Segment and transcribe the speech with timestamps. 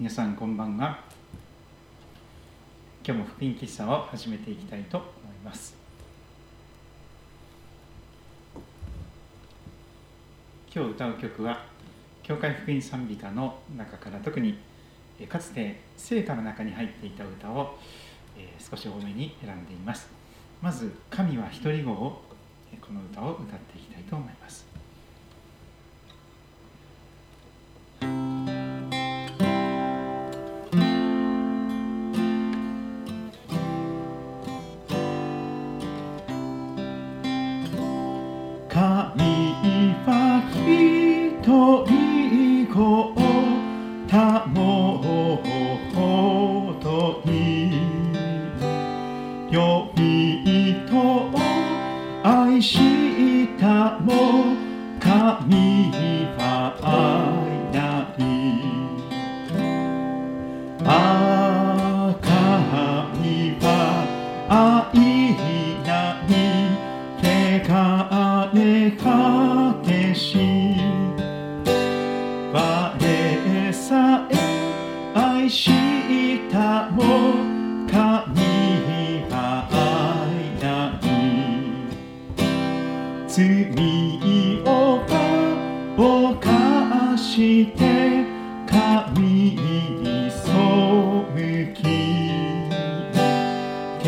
[0.00, 1.00] 皆さんこんばんは。
[3.04, 5.10] 今日も福音喫茶を始めていきたいと思い
[5.44, 5.74] ます。
[10.72, 11.64] 今日歌う曲は
[12.22, 14.60] 教会福音賛美歌の中から特に
[15.28, 17.76] かつて聖歌の中に入っていた歌を
[18.70, 20.08] 少し多めに選んでいます。
[20.62, 22.22] まず「神は一人語」を
[22.80, 24.67] この歌を歌っていきたいと思います。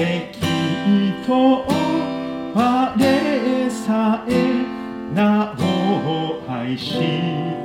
[0.01, 0.39] 適
[1.27, 1.67] 当
[2.55, 4.65] あれさえ
[5.15, 7.60] なお愛し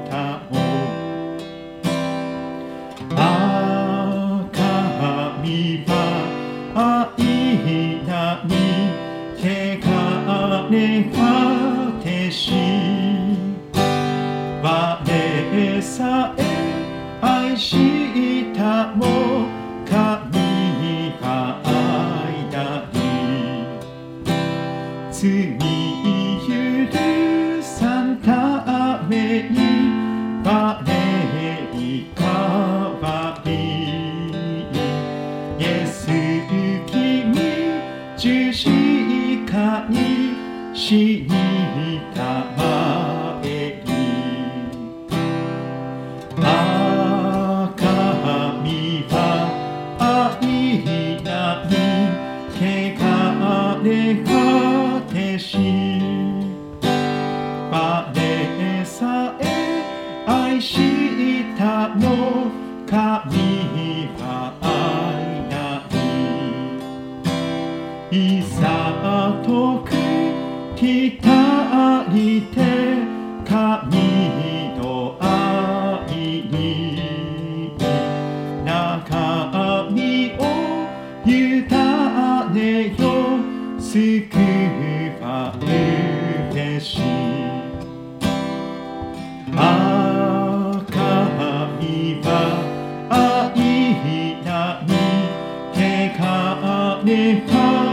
[97.05, 97.84] 続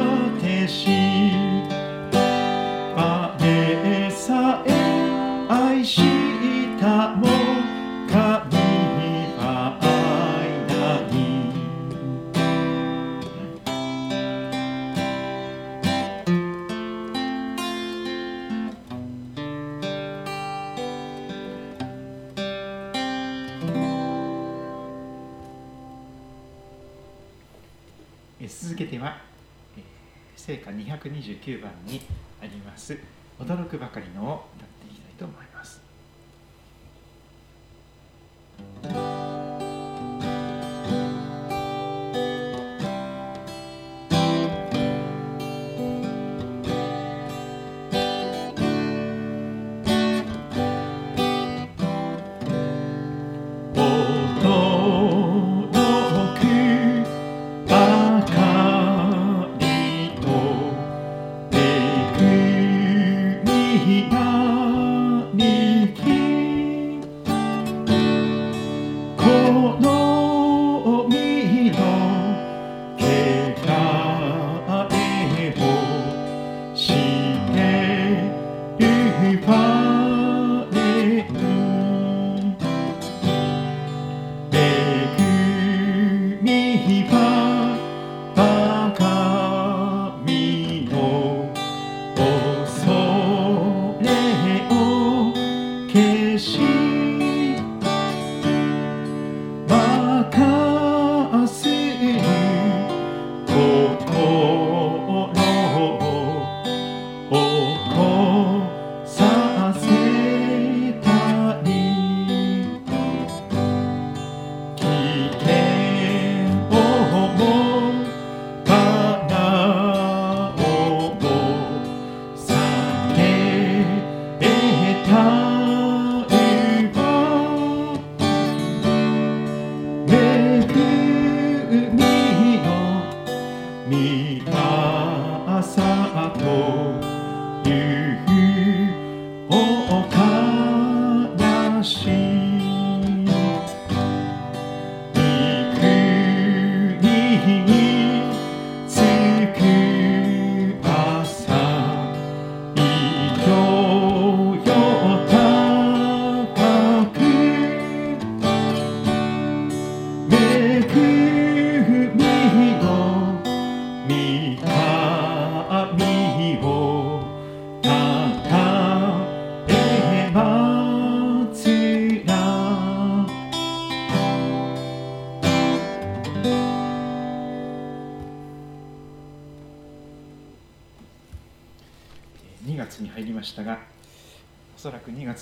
[31.23, 32.01] 29番に
[32.43, 32.99] あります。
[33.39, 34.45] 驚くばかりの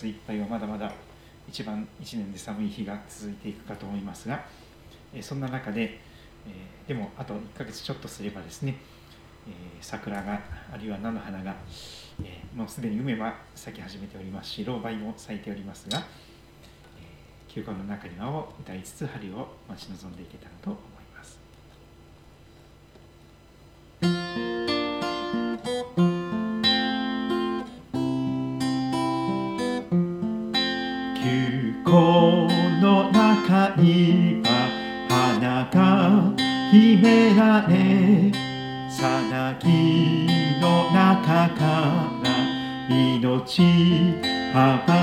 [0.00, 0.90] 月いっぱいはまだまだ
[1.48, 4.44] 一番1年で寒い日が続いていくかと思いますが
[5.12, 5.98] えそんな中で
[6.46, 8.76] えでもあと1ヶ月ちょっとすればですね
[9.46, 10.40] え桜が
[10.72, 11.54] あるいは菜の花が
[12.22, 16.02] えもうすでに梅は咲き始めておりますし老梅も咲いておりますがえ
[17.48, 20.99] 休暇の中庭を歌いつつ春を待ち望んでいけたらと思います。
[37.40, 38.30] らえ
[38.90, 40.26] さなぎ
[40.60, 41.62] の中か
[42.22, 42.28] ら
[42.94, 43.62] 命
[44.52, 44.99] 羽ば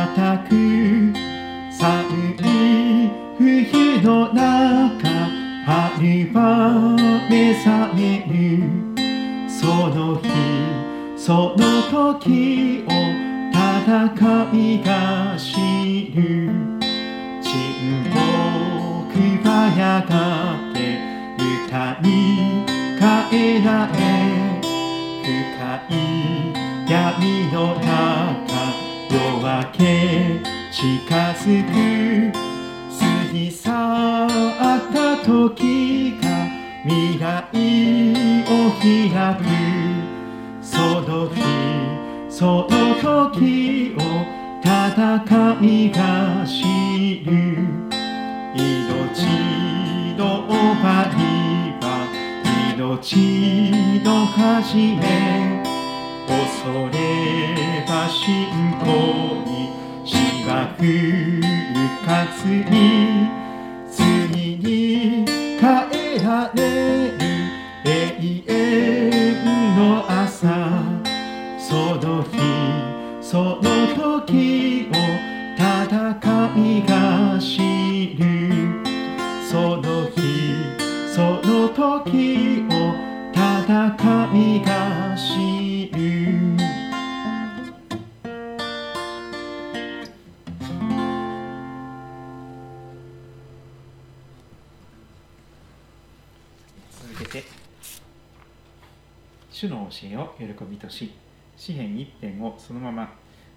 [100.02, 101.12] 教えを喜びとし
[101.56, 103.12] 詩篇一編をそのまま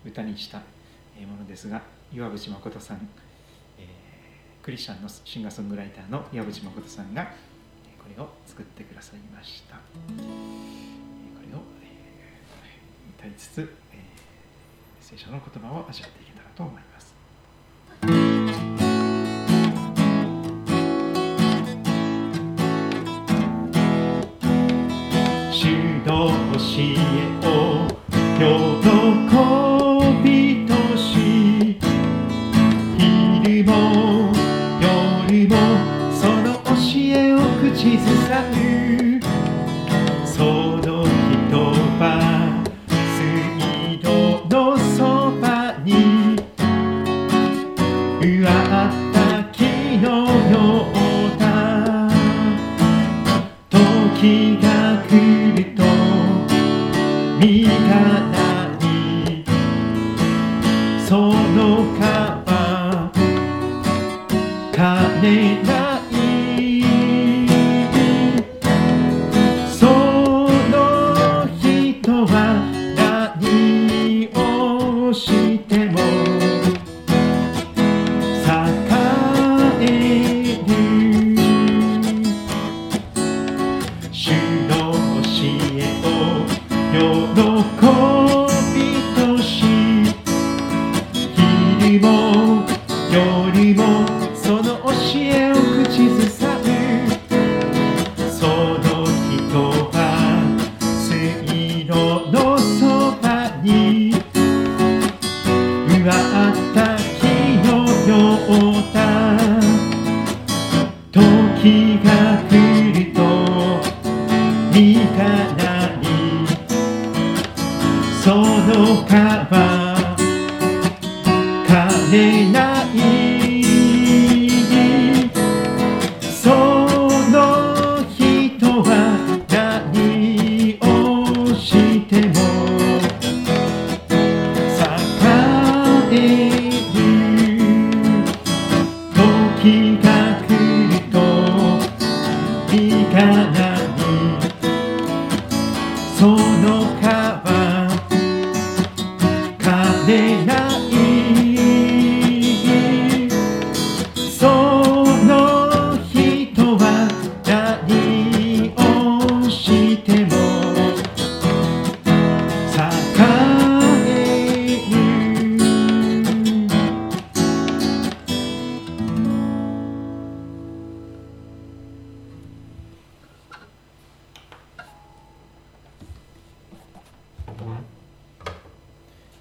[0.05, 1.83] 歌にしたものですが
[2.13, 3.09] 岩渕誠さん、
[3.79, 7.25] えー、クリスチャンのシンガーソングライターの岩渕誠さんが
[7.99, 9.77] これを作ってくださいました。
[9.77, 13.99] これを、えー、歌いつつ、えー、
[15.01, 16.90] 聖書の言葉を味わっていけたらと思います。
[28.41, 28.70] 喜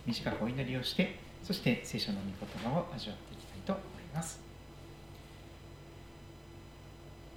[0.10, 2.26] 短くお祈りをしてそして聖書の御
[2.64, 4.40] 言葉を味わっていきたいと思います。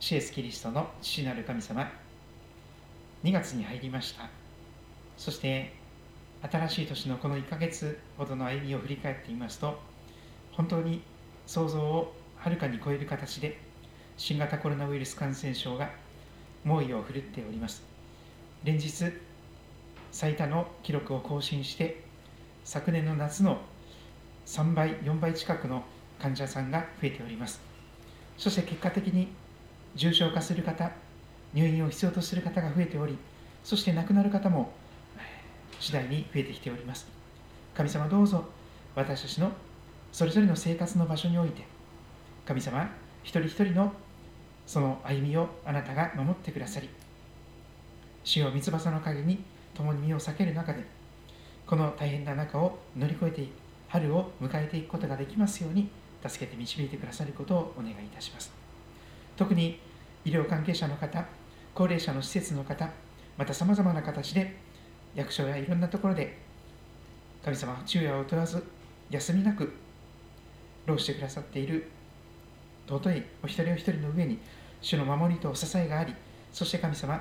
[0.01, 1.93] 主イエスキリストの父なる神様
[3.23, 4.31] 2月に入りました。
[5.19, 5.75] そして
[6.41, 9.79] 新しい年のこの1ヶ月ほどの歩みを振り返ってみますと
[10.53, 11.03] 本当に
[11.47, 13.59] 想像をはるかに超える形で
[14.17, 15.91] 新型コロナウイルス感染症が
[16.65, 17.83] 猛威を振るっております。
[18.65, 18.91] 連日
[20.11, 22.12] 最多の記録を更新して
[22.65, 23.61] 昨年の夏の
[24.47, 25.83] 3倍、4倍近くの
[26.19, 27.61] 患者さんが増えております。
[28.39, 29.29] そして結果的に
[29.95, 30.91] 重症化する方、
[31.53, 33.19] 入院を必要とする方が増えており、
[33.65, 34.73] そして亡くなる方も
[35.81, 37.07] 次第に増えてきております。
[37.75, 38.45] 神様どうぞ
[38.95, 39.51] 私たちの
[40.13, 41.65] それぞれの生活の場所において、
[42.47, 42.89] 神様
[43.23, 43.93] 一人一人の
[44.67, 46.89] その歩みをあなたが守ってくださり、
[48.25, 49.43] 主よ三翼の陰に
[49.75, 50.85] 共に身を避ける中で、
[51.67, 53.47] この大変な中を乗り越えて
[53.89, 55.89] 春を迎えていくことができますように
[56.27, 58.53] 助けて導いてくださることをお願いいたします。
[59.37, 59.79] 特に
[60.25, 61.25] 医療関係者の方
[61.75, 62.91] 高齢者の施設の方
[63.37, 64.57] またさまざまな形で
[65.15, 66.39] 役所やいろんなところで
[67.45, 68.63] 神様は昼夜を問わず
[69.11, 69.73] 休みなく
[70.87, 71.91] 労してくださっている
[72.87, 74.39] 尊いお一人お一人の上に
[74.81, 76.15] 主の守りとお支えがあり
[76.53, 77.21] そして神様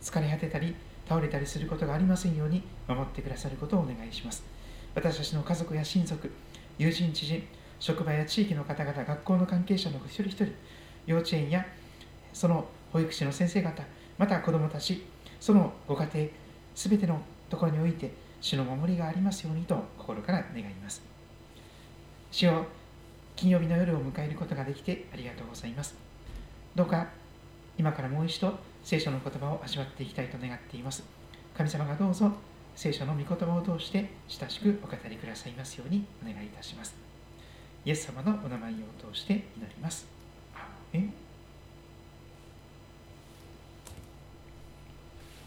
[0.00, 0.74] 疲れ果てたり
[1.10, 4.44] 倒れたりすることがありませんように守ってくださることをお願いします。
[4.94, 6.30] 私たちの家族や親族
[6.78, 7.42] 友人知人
[7.80, 10.46] 職場や地域の方々学校の関係者の一人一人
[11.06, 11.66] 幼稚園や
[12.32, 13.82] その保育士の先生方
[14.18, 15.04] また子どもたち
[15.40, 16.28] そのご家庭
[16.76, 21.02] すべてのところにおいて主の守りがありますようにと心から願います。
[22.30, 22.66] 主を
[23.34, 25.96] 金曜日の夜を迎えることができてありがとうございます。
[26.76, 27.08] どうか
[27.76, 31.04] 今からもう一度聖書の言葉を味わっていきたいと願っています。
[31.56, 32.32] 神様がどうぞ
[32.74, 36.96] 聖書の御言葉を通して親しくお語りくださいますようにお願いいたします。
[37.84, 38.74] イエス様のお名前を
[39.12, 40.08] 通して祈ります。
[40.92, 41.08] え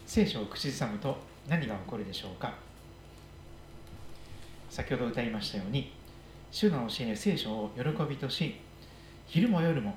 [0.06, 1.14] 聖書を口ずさむと
[1.46, 2.54] 何が起こるでしょうか。
[4.70, 5.92] 先ほど歌いましたように
[6.50, 8.54] 主の教え聖書を喜びとし
[9.26, 9.94] 昼も夜も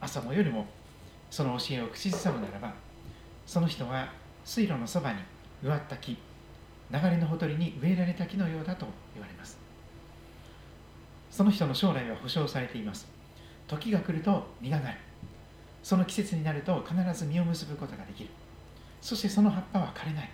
[0.00, 0.66] 朝も夜も
[1.34, 2.72] その教えを口ずさむならば
[3.44, 4.08] その人は
[4.44, 5.18] 水路のそばに
[5.64, 6.16] 植わった木流
[7.10, 9.58] れのほとりに植えられた木のようだと言われます。
[11.32, 13.08] その人の将来は保証されています。
[13.66, 14.98] 時が来ると実がなる。
[15.82, 18.30] その季節になると必ず実を結ぶことができる。
[19.00, 20.30] そしてその葉っぱは枯れない。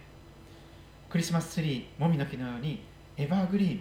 [1.09, 2.83] クリスマスツリーもみの木のように
[3.17, 3.81] エバーグリーン。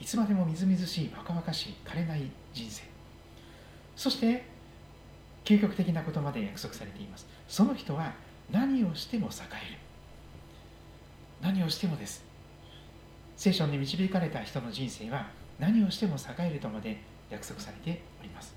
[0.00, 2.82] いつまでもみずみずしい若々しい枯れない人生。
[3.96, 4.51] そして
[5.44, 7.26] 究極的なことまで約束されています。
[7.48, 8.12] その人は
[8.50, 9.30] 何をしても栄
[9.70, 9.78] える。
[11.40, 12.24] 何をしてもです。
[13.36, 15.26] 聖書に導かれた人の人生は
[15.58, 18.54] 何をしても栄えるとまで約束されております。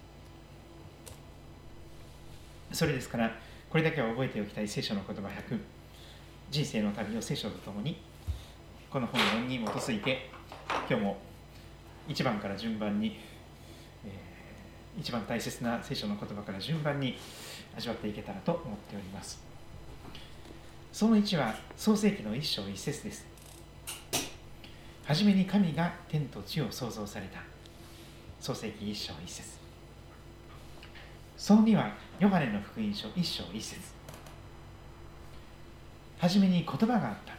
[2.72, 3.32] それですから
[3.70, 4.68] これだけは覚えておきたい。
[4.68, 5.60] 聖書の言葉100
[6.52, 7.98] 人生の旅を聖書とともに。
[8.96, 10.30] この本論に基づいて
[10.88, 11.18] 今日も
[12.08, 13.20] 1番から順番に、
[14.06, 14.12] えー、
[14.98, 17.18] 一番大切な聖書の言葉から順番に
[17.76, 19.44] 味わっていけたらと思っております。
[20.92, 23.26] その1は創世記の一章一節です。
[25.04, 27.40] はじめに神が天と地を創造された。
[28.40, 29.58] 創世記一章一節。
[31.36, 33.80] その2はヨハネの福音書一章一節。
[36.18, 37.34] はじめに言葉があった。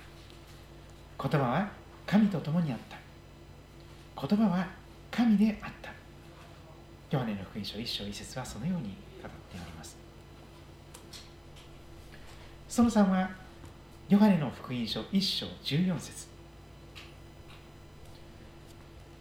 [1.29, 1.69] 言葉は
[2.07, 4.27] 神と共にあった。
[4.29, 4.69] 言葉は
[5.11, 5.96] 神であった。
[7.09, 9.97] ヨハネの福音書一章一節はそのように語っております。
[12.69, 13.31] その3は
[14.09, 16.27] ヨハネの福音書一章14節。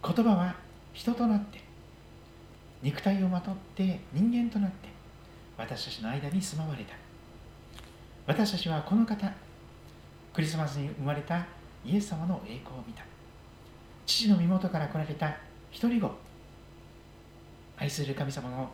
[0.02, 0.54] 言葉は
[0.92, 1.60] 人となって
[2.82, 4.88] 肉体をまとって人間となって
[5.56, 6.94] 私たちの間に住まわれた。
[8.26, 9.32] 私たちはこの方
[10.32, 11.46] クリスマスに生まれた
[11.84, 13.04] イエス様の栄光を見た。
[14.04, 15.36] 父の身元から来られた
[15.70, 16.25] 一人子
[17.78, 18.70] 愛する神様の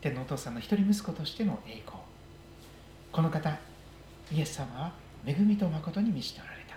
[0.00, 1.98] 天皇お父さんの一人息子としての栄光。
[3.10, 3.50] この方
[4.32, 4.92] イエス様は
[5.26, 6.76] 恵みと誠に満ちておられた。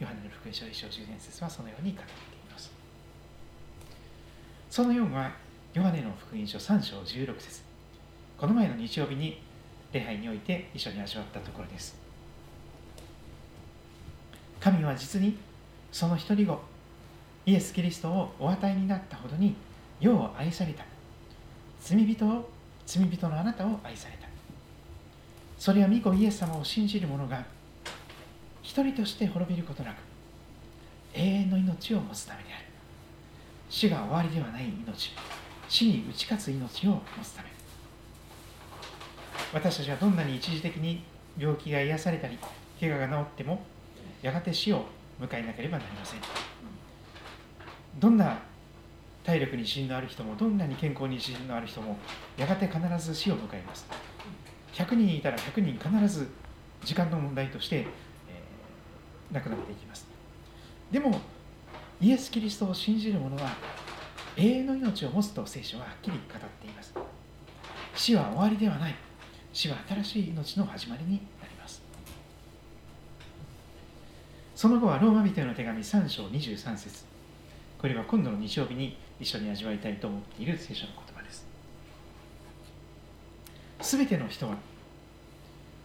[0.00, 2.14] ヨハネの福音書1章10年説はそのように語ってい
[2.50, 2.72] ます。
[4.68, 5.30] その4は
[5.74, 7.62] ヨハネの福音書3章16節。
[8.36, 9.40] この前の日曜日に
[9.92, 11.96] 礼拝において一緒に味わったところです。
[14.58, 15.38] 神は実に
[15.92, 16.58] その一人子
[17.46, 19.54] イエス・キリストをお与えになったほどに
[20.00, 20.84] 世を愛された。
[21.80, 22.50] 罪人を
[22.86, 24.28] 罪人のあなたを愛された。
[25.58, 27.44] それは御子イエス様を信じる者が
[28.62, 29.96] 一人として滅びることなく
[31.12, 32.64] 永遠の命を持つためである。
[33.68, 35.12] 死が終わりではない命
[35.68, 37.50] 死に打ち勝つ命を持つため。
[39.52, 41.02] 私たちはどんなに一時的に
[41.36, 42.38] 病気が癒されたり
[42.78, 43.62] 怪我が治っても
[44.22, 44.84] やがて死を
[45.20, 46.20] 迎えなければなりません。
[47.98, 48.38] どんな
[49.30, 51.96] 体力に自信のある人もどんなに健康に自信のある人も
[52.36, 53.86] やがて必ず死を迎えます。
[54.72, 56.28] 100人いたら100人必ず
[56.84, 60.08] 時間の問題として、えー、亡くなっていきます。
[60.90, 61.20] でも
[62.00, 63.52] イエス・キリストを信じる者は
[64.36, 66.92] 永遠の命を持つと聖書ははっきり語っています。
[67.94, 68.94] 死は終わりではない。
[69.52, 71.80] 死は新しい命の始まりになります。
[74.56, 77.04] その後はローマ人への手紙3章23節。
[77.78, 81.46] これは今度の日曜日に一緒に味わいたいと思っている聖書の言葉です。
[83.80, 84.56] すべての人は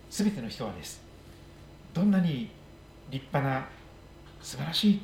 [0.09, 1.01] すべての人はです。
[1.93, 2.49] どんなに
[3.09, 3.67] 立派な
[4.41, 5.01] 素晴らしい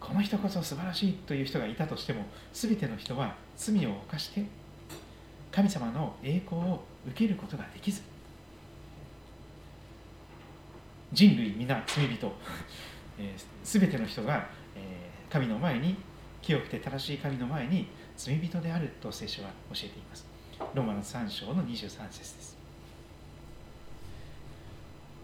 [0.00, 4.44] この人こそ素晴らしいという人がいたとしてもすべての人は罪を犯して
[5.50, 8.02] 神様の栄光を受けることができず
[11.12, 12.32] 人類皆罪人
[13.62, 14.48] すべ、ての人が、
[15.30, 15.96] 神の前に
[16.42, 20.26] 清くて正しい神の前に罪人であると聖書は教えています。
[20.74, 22.56] ローマの3章の23節です。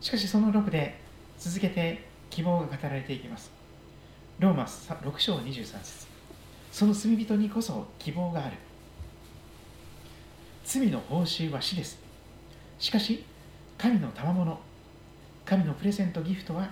[0.00, 0.98] しかしその6で
[1.38, 3.50] 続けて希望が語られていきます。
[4.38, 6.06] ローマ6章23節。
[6.70, 8.56] その罪人にこそ希望がある。
[10.64, 11.98] 罪の報酬は死です。
[12.78, 13.24] しかし、
[13.76, 14.60] 神の賜物、
[15.44, 16.68] 神のプレゼントギフトは、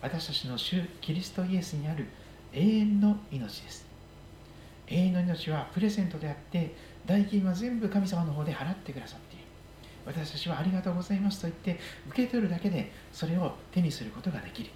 [0.00, 2.06] 私たちの主キリストイエスにある
[2.54, 3.84] 永遠の命です。
[4.86, 9.44] 永遠の命はプレゼントであって、代金は全部神様の方で払ってくださっている。
[10.06, 14.70] 私たちはありがとうございますと言って受け取るだけでそれを手にすることができる。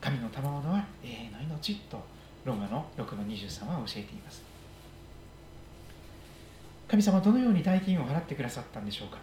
[0.00, 2.00] 神の賜物は永遠の命と
[2.44, 4.50] ローマの6の23は教えています。
[6.90, 9.18] 神様はどのように大金を払ってくださったんでしょうか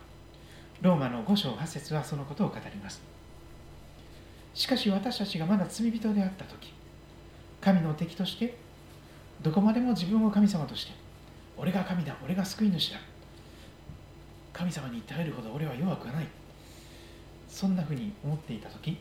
[0.82, 3.01] ローマの5章8節はそのことを語ります
[4.58, 6.74] しかし私たちがまだ罪人であった時
[7.62, 8.58] 神の敵として
[9.43, 10.93] どこまでも自分を神様として
[11.56, 12.98] 俺が神だ俺が救い主だ
[14.52, 16.28] 神様に頼るほど俺は弱くはない
[17.48, 18.98] そんなふうに思っていた時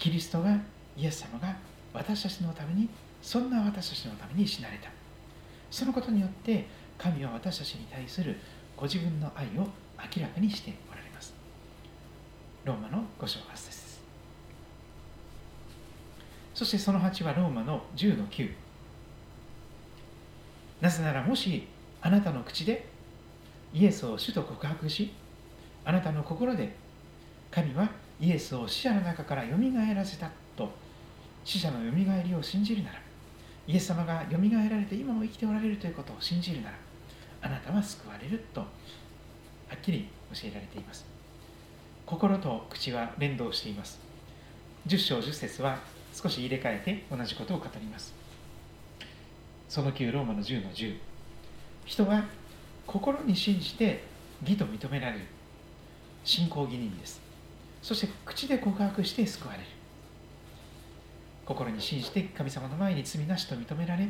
[0.00, 0.58] キリストが
[0.96, 1.56] イエス様が
[1.94, 2.88] 私たちのために
[3.22, 4.90] そんな私たちのために死なれた。
[5.70, 6.66] そのことによって
[6.98, 8.36] 神は私たちに対する
[8.76, 9.68] ご自分の愛を
[10.16, 11.34] 明らかにしておられます。
[12.64, 13.66] ローマの5章8節。
[13.66, 13.89] です
[16.60, 18.50] そしてその8はローマの10の9
[20.82, 21.66] なぜならもし
[22.02, 22.84] あなたの口で
[23.72, 25.10] イエスを主と告白し
[25.86, 26.76] あなたの心で
[27.50, 27.88] 神は
[28.20, 30.70] イエスを死者の中からよみがえらせたと
[31.46, 32.96] 死者のよみがえりを信じるなら
[33.66, 36.74] イエス様がよみがえられて今も生きておられるということを信じるなら
[37.40, 38.66] あなたは救われるとは
[39.76, 41.06] っきり教えられています。
[42.04, 43.98] 心と口は連動しています。
[44.86, 45.78] 10章10節は
[46.20, 48.12] 少し入れ替えて同じことを語ります。
[49.68, 50.96] その9ローマの10の10
[51.86, 52.24] 人は
[52.86, 54.02] 心に信じて
[54.42, 55.24] 義と認められる。
[56.22, 57.20] 信仰義人です。
[57.80, 59.64] そして口で告白して救われる。
[61.46, 64.06] 心に信じて神様の前に罪なしと認められ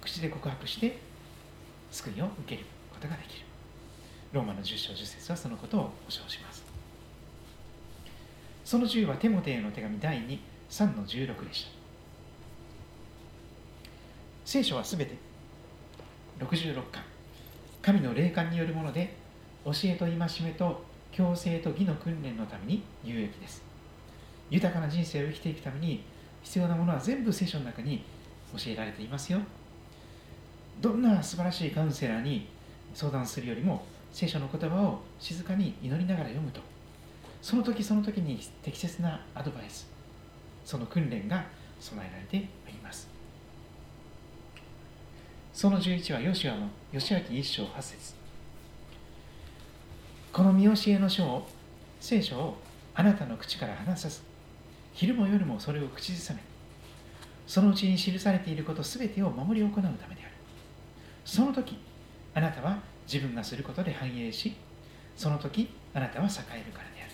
[0.00, 0.98] 口で告白して
[1.90, 3.46] 救いを受けることができる。
[4.32, 6.62] ローマの10章10節はそのことを保証します。
[8.64, 10.38] その10はテモテへの手紙第2
[10.70, 11.70] 3の16でした。
[14.44, 15.16] 聖書はすべて
[16.38, 17.02] 66巻
[17.82, 19.14] 神の霊感によるもので
[19.64, 23.62] 教えと戒めと強制と義の訓練のために有益です。
[24.48, 26.04] 豊かな人生を生きていくために
[26.42, 28.04] 必要なものは全部聖書の中に
[28.56, 29.40] 教えられていますよ。
[30.80, 32.48] どんな素晴らしいカウンセラーに
[32.94, 36.60] 相談するよりも聖書の言葉を静かに祈りながら読むと。
[37.42, 39.89] その時その時に適切なアドバイス。
[40.70, 41.44] その訓練が
[41.80, 43.08] 備えられています。
[45.52, 48.14] その11はヨシアの吉明一章八節。
[50.32, 51.48] この見教えの書を
[51.98, 52.56] 聖書を
[52.94, 54.20] あなたの口から離さず
[54.92, 56.40] 昼も夜もそれを口ずさめ
[57.48, 60.32] そのうちに記されていることすべてを守り行うためである。
[61.24, 61.78] その時
[62.32, 62.78] あなたは
[63.12, 64.54] 自分がすることで繁栄し
[65.16, 66.30] その時あなたは栄
[66.62, 67.10] えるからである。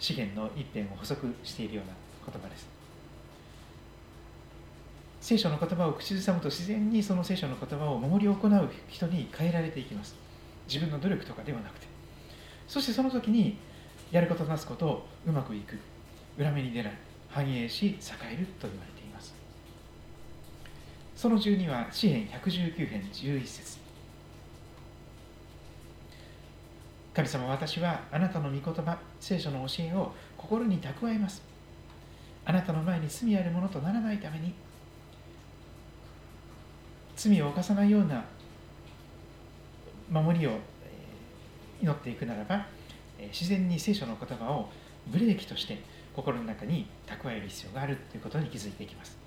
[0.00, 1.92] 資源の一辺を補足しているような
[2.30, 2.66] 言葉です。
[5.20, 10.14] 聖書の言葉を口ずさむと自然にその聖書の言葉を守り行う人に変えられていきます。
[10.68, 11.86] 自分の努力とかではなくて。
[12.68, 13.58] そしてその時に
[14.10, 15.78] やることなすことをうまくいく。
[16.38, 16.92] 裏目に出ない。
[17.28, 17.90] 繁栄し栄
[18.34, 19.34] えると言われています。
[21.14, 23.78] その12は詩篇119編11節。
[27.14, 31.55] 神様私はあなたの御言葉聖書の教えを心に蓄えます。
[32.46, 34.54] あなたの前に罪あるものとならないために
[37.16, 38.24] 罪を犯さないような
[40.10, 40.52] 守りを
[41.82, 42.66] 祈っていくならば
[43.32, 44.70] 自然に聖書の言葉を
[45.08, 45.82] ブレーキとして
[46.14, 49.18] 心の中に蓄える必要があるということに気づいていきます。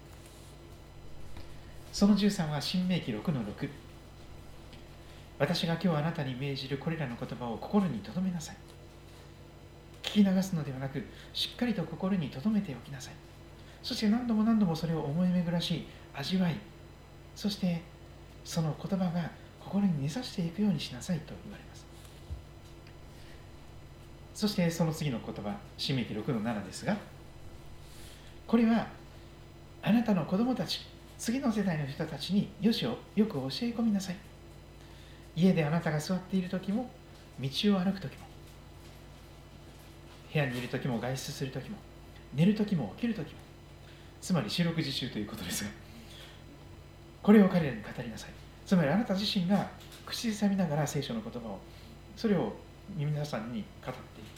[1.91, 3.69] その13は新明記6の6
[5.39, 8.55] 私が今日あなたに命じるこれらの言葉を心に留めなさい。
[10.03, 13.13] 聞き流すのではなくしっかりと心に留めておきなさい
[13.83, 16.55] そして何度も何度もそれを思い巡らし味わい
[17.35, 17.81] そして
[18.43, 21.89] その言葉が心に根ざしていくようにしなさいと言われます
[24.39, 26.95] そしてその次の言葉、締め記録の7ですが、
[28.47, 28.87] これは
[29.81, 30.79] あなたの子供たち、
[31.17, 34.15] 次の世代の人たちによしをよく教え込みなさい。
[35.35, 36.89] 家であなたが座っている時も、
[37.37, 38.27] 道を歩く時も、
[40.31, 41.77] 部屋にいる時も、外出する時も、
[42.33, 43.39] 寝る時も起きる時も、
[44.21, 45.69] つまり四六時中ということですが、
[47.21, 48.29] これを彼らに語りなさい。
[48.65, 49.69] つまりあなた自身が
[50.05, 51.59] 口ずさみながら聖書の言葉を、
[52.15, 52.53] それを
[52.95, 54.29] 皆さんに語っている。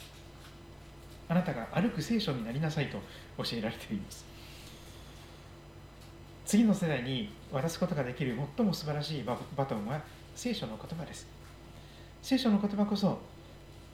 [1.28, 2.98] あなたが歩く聖書になりなさいと
[3.38, 4.24] 教えられています。
[6.44, 10.02] 次の世代に渡すことができる最も素晴らしいバトンは
[10.34, 11.26] 聖書の言葉です。
[12.20, 13.18] 聖書の言葉こそ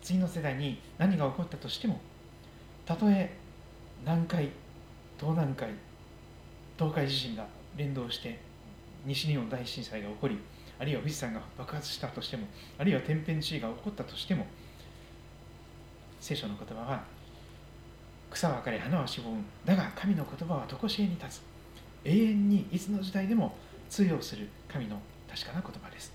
[0.02, 2.00] 次の世代に何が起こったとしても
[2.86, 3.36] たとえ
[4.02, 4.50] 南海
[5.18, 5.70] 東南海
[6.78, 8.38] 東海地震が連動して
[9.04, 10.38] 西日本大震災が起こり
[10.78, 12.46] あるいは富士山が爆発したとしても
[12.78, 14.46] あるいは天変地異が起こったとしても
[16.20, 17.18] 聖書の言葉は
[18.30, 19.42] 草は枯れ花はしぼむ。
[19.64, 21.42] だが神の言葉は常しえに立つ。
[22.04, 23.56] 永遠にいつの時代でも
[23.88, 26.12] 通用する神の確かな言葉です。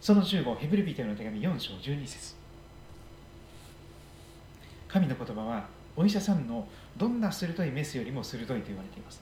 [0.00, 2.34] その15ヘブルビテの手紙4章12節。
[4.88, 9.20] 神の言葉はお医者さんのどんな鋭いメスよりも鋭いと言われています。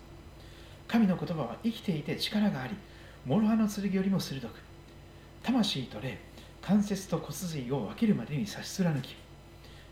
[0.87, 2.75] 神の言葉は生きていて力があり
[3.27, 4.53] 諸刃の剣よりも鋭く
[5.43, 6.19] 魂と霊
[6.63, 9.17] 関節と骨髄を分けるまでに差し貫き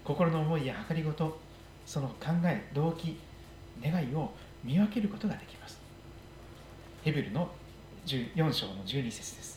[0.04, 1.38] 心の思いや計りごと
[1.84, 3.18] その考え動機
[3.82, 4.32] 願いを
[4.64, 5.78] 見分けることができます。
[7.02, 7.50] ヘブルの
[8.06, 9.55] 4章の12節です。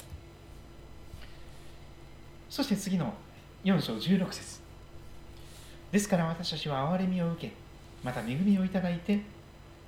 [2.50, 3.14] そして次の
[3.64, 4.60] 4章16節。
[5.92, 7.54] ですから私たちは憐れみを受け
[8.04, 9.22] また恵みをいただいて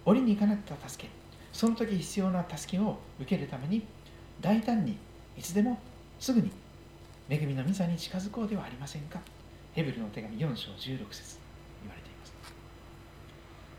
[0.05, 1.09] 折にかなった助け
[1.53, 3.85] その時必要な助けを受けるために
[4.39, 4.97] 大胆に
[5.37, 5.79] いつでも
[6.19, 6.51] すぐに
[7.29, 9.19] 恵みの御座に近づこうではありませんか。
[9.73, 11.37] ヘブルの手紙4章16節
[11.81, 12.33] 言われています。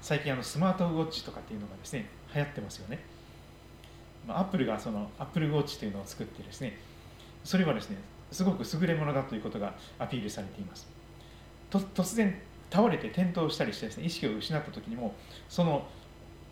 [0.01, 3.01] 最近あのスマートウォッチとかっていうのがですね流行ってますよね。
[4.29, 6.79] アップルがそのアップルウォッチというのを作ってですね
[7.45, 7.97] それはですね
[8.33, 10.89] すごく優れものだということがアピールされています。
[11.71, 12.35] 突然
[12.71, 15.15] 倒れて転倒したりしてですね意識を失った時にも
[15.49, 15.87] その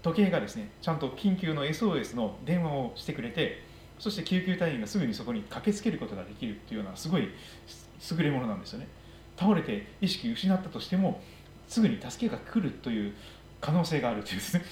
[0.03, 3.63] 時計がですねちゃんと緊急の SOS の電話をしてくれて
[3.99, 8.89] そして救急隊員がすぐにそこに駆けつけることができるっていうようなすごい優れものなんですよね。
[9.37, 11.21] 倒れて意識失ったとしても
[11.69, 13.15] すぐに助けが来るという
[13.61, 14.65] 可能性があるというですね。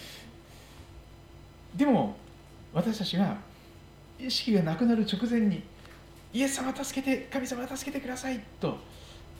[1.76, 2.16] でも
[2.72, 3.36] 私たちが
[4.18, 5.62] 意識がなくなる直前に
[6.32, 8.78] イエス様助けて神様助けてくださいと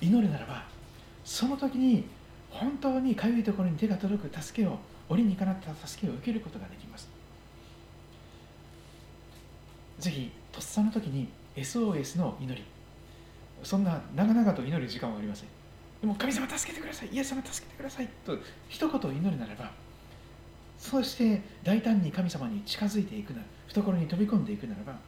[0.00, 0.64] 祈るならば
[1.24, 2.04] その時に
[2.50, 7.08] 本当にかゆいところに手が届く助けを折りにかなった助けを受けることができます。
[9.98, 12.64] ぜひとっさの時に SOS の祈り。
[13.62, 15.48] そんな長々と祈る時間はありません。
[16.00, 19.70] でも神様助けてくださいイエス様助けてくださいと一言祈るならば
[20.78, 24.98] そして大胆に神様に近づいていくな懐に飛び込んでいくならば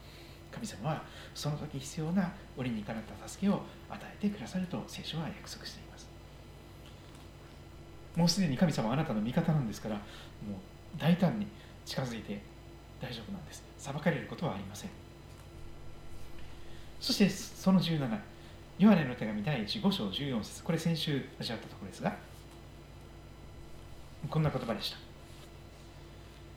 [0.51, 6.09] 神様はその時必要な折にかなった助けを与えてくださると聖書は約束しています。
[8.15, 10.03] もうすでに神様はあなたの味方なんですからもう
[10.99, 11.47] 大胆に
[11.85, 12.41] 近づいて
[13.01, 13.63] 大丈夫なんです。
[13.77, 14.89] 裁かれることはありません。
[16.99, 18.19] そしてその17
[18.79, 20.63] ヨハネの手紙第1 5章14節。
[20.63, 22.15] これ先週味わったところですが
[24.29, 24.97] こんな言葉でした。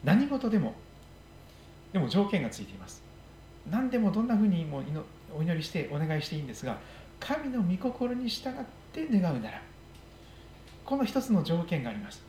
[0.02, 0.74] 何事でも
[1.92, 3.03] でも条件がついています。
[3.70, 4.83] 何でもどんなふうにも
[5.37, 6.79] お祈りしてお願いしていいんですが
[7.18, 8.53] 神の御心に従っ
[8.92, 9.62] て願うなら
[10.85, 12.22] この一つの条件があります。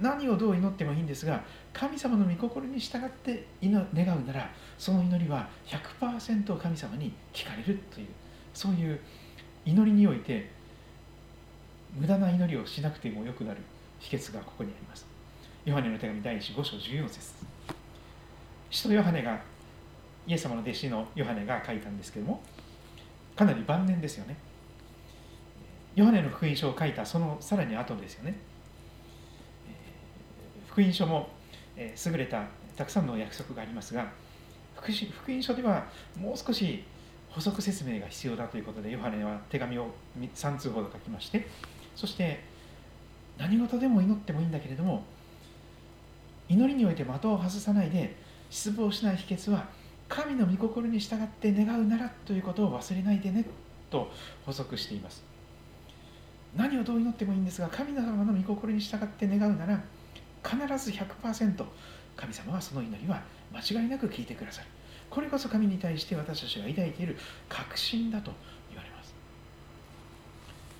[0.00, 1.42] 何をどう祈ってもいいんですが
[1.74, 8.06] 神様の御心に従って願うならその祈りは100%神様に聞かれるという
[8.54, 8.98] そういう
[9.66, 10.50] 祈りにおいて
[11.94, 13.60] 無駄な祈りをしなくてもよくなる
[13.98, 15.06] 秘訣がここにあります。
[15.66, 17.34] ヨハネの手紙第1 5章14節。
[18.70, 19.40] 使徒ヨハネが
[20.30, 22.40] イエス様の弟子のヨハネが書いたんですけども
[23.34, 24.36] かなり晩年ですよね。
[25.96, 28.38] ヨハネの福音書を書いたそのさらに後ですよね。
[30.68, 31.30] 福音書も
[31.76, 32.44] 優れた
[32.76, 34.12] たくさんの約束がありますが
[34.76, 36.84] 福音書ではもう少し
[37.28, 41.48] 補足説明が必要だということでヨハネは手紙を3通ほど書きまして
[41.96, 42.44] そして
[43.36, 45.02] 何事でも祈ってもいいんだけれども
[46.48, 48.14] 祈りにおいて的を外さないで
[48.48, 49.79] 失望しない秘訣は
[50.10, 53.46] 神の御心に従って願うならということを忘れないでね
[53.90, 54.10] と
[54.44, 55.22] 補足しています。
[56.56, 59.80] 何をどう祈ってもいいんですが神様の御心に従って願うなら
[60.44, 61.64] 必ず100%
[62.16, 64.66] 神様はその祈りは間違いなく聞いてくださる。
[65.08, 67.16] これこそ神に対して私たちが抱いている
[67.48, 68.32] 確信だと
[68.68, 69.14] 言われます。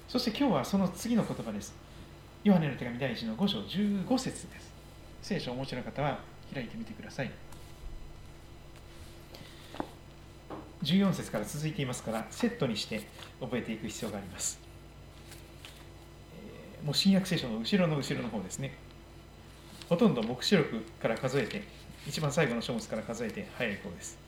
[0.09, 1.73] そして今日はその次の言葉です。
[2.43, 4.73] ヨハネの手紙第1の5章15節です。
[5.23, 6.19] 聖書をお持ちの方は
[6.53, 7.31] 開いてみてください。
[10.83, 13.03] 14節から続いていますからセットにして
[13.40, 14.59] 覚えていく必要があります、
[16.35, 18.75] えー、もう新約聖書の後ろの後ろの方ですね。
[19.88, 21.64] ほとんど黙示録から数えて
[22.07, 24.19] 一番最後の書物から数えて早い方です。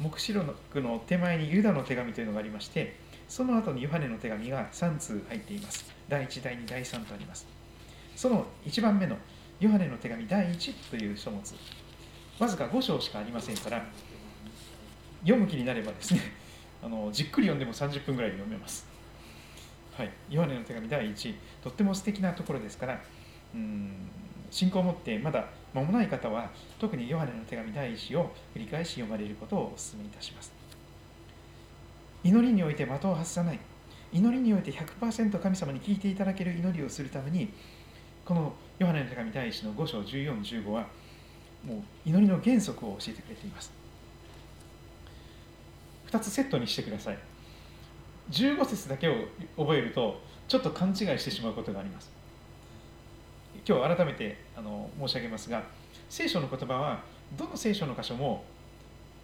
[0.00, 2.96] 黙示録の手前にユダの手紙というのがありまして
[3.28, 5.94] その後にヨハネの手紙が3通入っています。
[6.08, 7.46] 第1第2第3とあります。
[8.16, 9.16] その1番目の
[9.60, 11.54] ヨハネの手紙第1という書物。
[12.40, 13.84] わずか5章しかありませんから
[15.22, 16.20] 読む気になればですね
[16.82, 18.86] あのじっくり読んでも30分ぐらいで読めます。
[19.96, 23.02] はい、ヨハネの手紙第1とっても素敵なところですから
[23.54, 23.92] うん
[24.50, 30.52] 信仰を持ってまだ間もない方は特にヨハネの手紙第1を繰り返し読まれることをお勧めいたします。
[32.24, 33.58] 祈りにおいて的を外さない。
[34.12, 37.52] 祈りにおいて100%神様に聞いていただける祈りをするために
[38.24, 40.86] このヨハネの手紙第1の5章1415は
[41.64, 43.79] もう祈りの原則を教えてくれています。
[46.10, 47.18] 2つセットにしてください。
[48.30, 49.14] 15節だけを
[49.56, 52.10] 覚えるとちょっと勘違いしてしまうことがあります。
[53.66, 55.62] 今日改めてあの申し上げますが
[56.08, 57.00] 聖書の言葉は
[57.36, 58.44] どの聖書の箇所も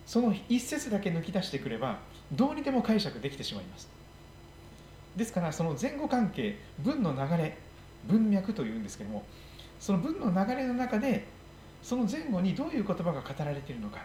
[0.04, 1.98] その一節だけ抜き出してくれば
[2.32, 3.88] どうにでも解釈できてしまいます。
[5.16, 7.56] ですからその前後関係文の流れ
[8.06, 9.24] 文脈というんですけども
[9.80, 11.26] その文の流れの中で
[11.82, 14.00] その前後にどういう言葉が語られているのか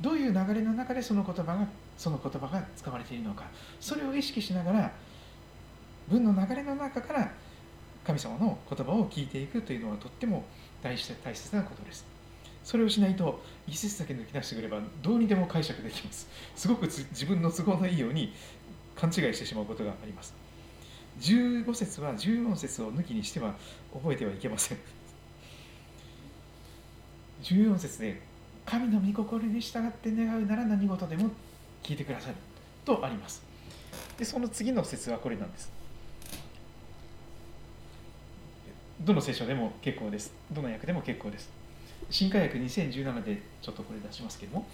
[0.00, 3.44] どういう流れの中でその言葉がその言葉が使われているのか。
[3.80, 4.92] それを意識しながら
[6.08, 7.30] 文の流れの中から
[8.04, 10.44] 神様の言葉を聞いていくというのはとっても
[10.82, 11.12] 大切
[11.54, 12.06] なことです。
[12.64, 16.28] それをしないと一節だけ抜き出してくればどうにでも解釈できます。
[16.54, 18.32] すごく自分の都合のいいように
[18.94, 20.34] 勘違いしてしまうことがあります。
[21.20, 23.54] 15節は14節を抜きにしては
[23.92, 24.78] 覚えてはいけません。
[27.42, 28.20] 14節で
[28.68, 31.30] 神の御心に従って願うなら何事でも
[31.82, 32.34] 聞いてくださる
[32.84, 33.42] とあります。
[34.18, 35.72] でその次の説はこれなんです。
[39.00, 40.34] どの聖書でも結構です。
[40.52, 41.48] どの訳でも結構です。
[42.10, 44.66] 新科学2017でちょっとこれ出しますけども。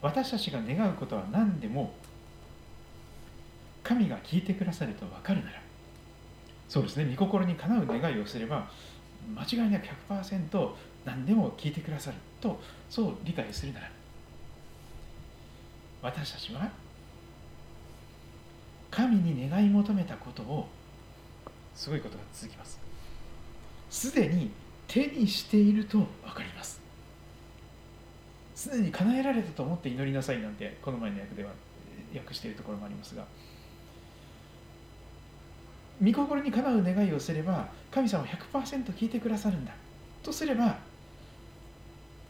[0.00, 1.92] 私たちが願うことは何でも
[3.82, 5.60] 神が聞いてくださると分かるなら。
[6.68, 7.06] そうですね。
[7.10, 8.70] 御心にかなう願いをすれば
[9.34, 10.70] 間違いなく100%
[11.04, 13.90] 何でも聞いてくださるとそう理解するなら
[16.02, 16.70] 私たちは
[18.90, 20.68] 神に願い求めたことを
[21.74, 22.78] すごいことが続きます。
[23.90, 24.50] すでに
[24.86, 26.80] 手にしていると分かります。
[28.54, 31.50] すでに叶えられたと思って祈りなさいなんてこの前の訳では
[32.14, 33.24] 訳しているところもありますが
[36.02, 39.72] 御心にかなう願いをすれば神様は100%聞いてくださるんだ。
[40.22, 40.78] とすれば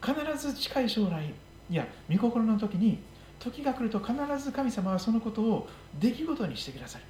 [0.02, 1.32] 必ず近い将来
[1.70, 2.98] いや御心の時に
[3.38, 5.68] 時が来ると必ず神様はそのことを
[6.00, 7.04] 出来事にしてくださる。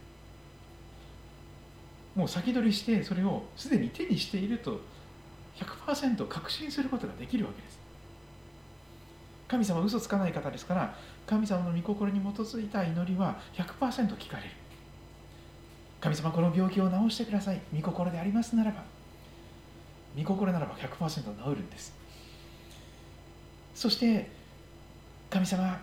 [2.15, 4.81] もう先取りしてそれをすでに手にしていると
[5.57, 7.79] 100%確信することができるわけです。
[9.47, 10.95] 神様は嘘つかない方ですから
[11.27, 14.51] 神様の御心に基づいた祈りは100%聞かれる。
[16.01, 17.61] 神様この病気を治してください。
[17.75, 18.85] 御心でありますならば
[20.17, 21.93] 御心ならば100%治るんです。
[23.75, 24.31] そして
[25.31, 25.81] 神様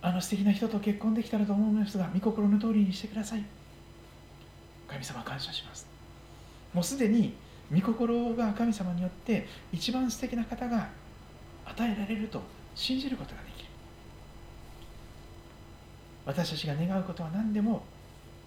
[0.00, 3.44] あの素敵な人と結婚できたらと思うんですが御心の通りにしてください。
[4.88, 5.86] 神様感謝します。
[6.74, 7.34] もうすでに
[7.72, 10.88] 御心が神様によって一番素敵な方が
[11.64, 12.42] 与えられると
[12.74, 13.68] 信じることができる。
[16.26, 17.82] 私たちが願うことは何でも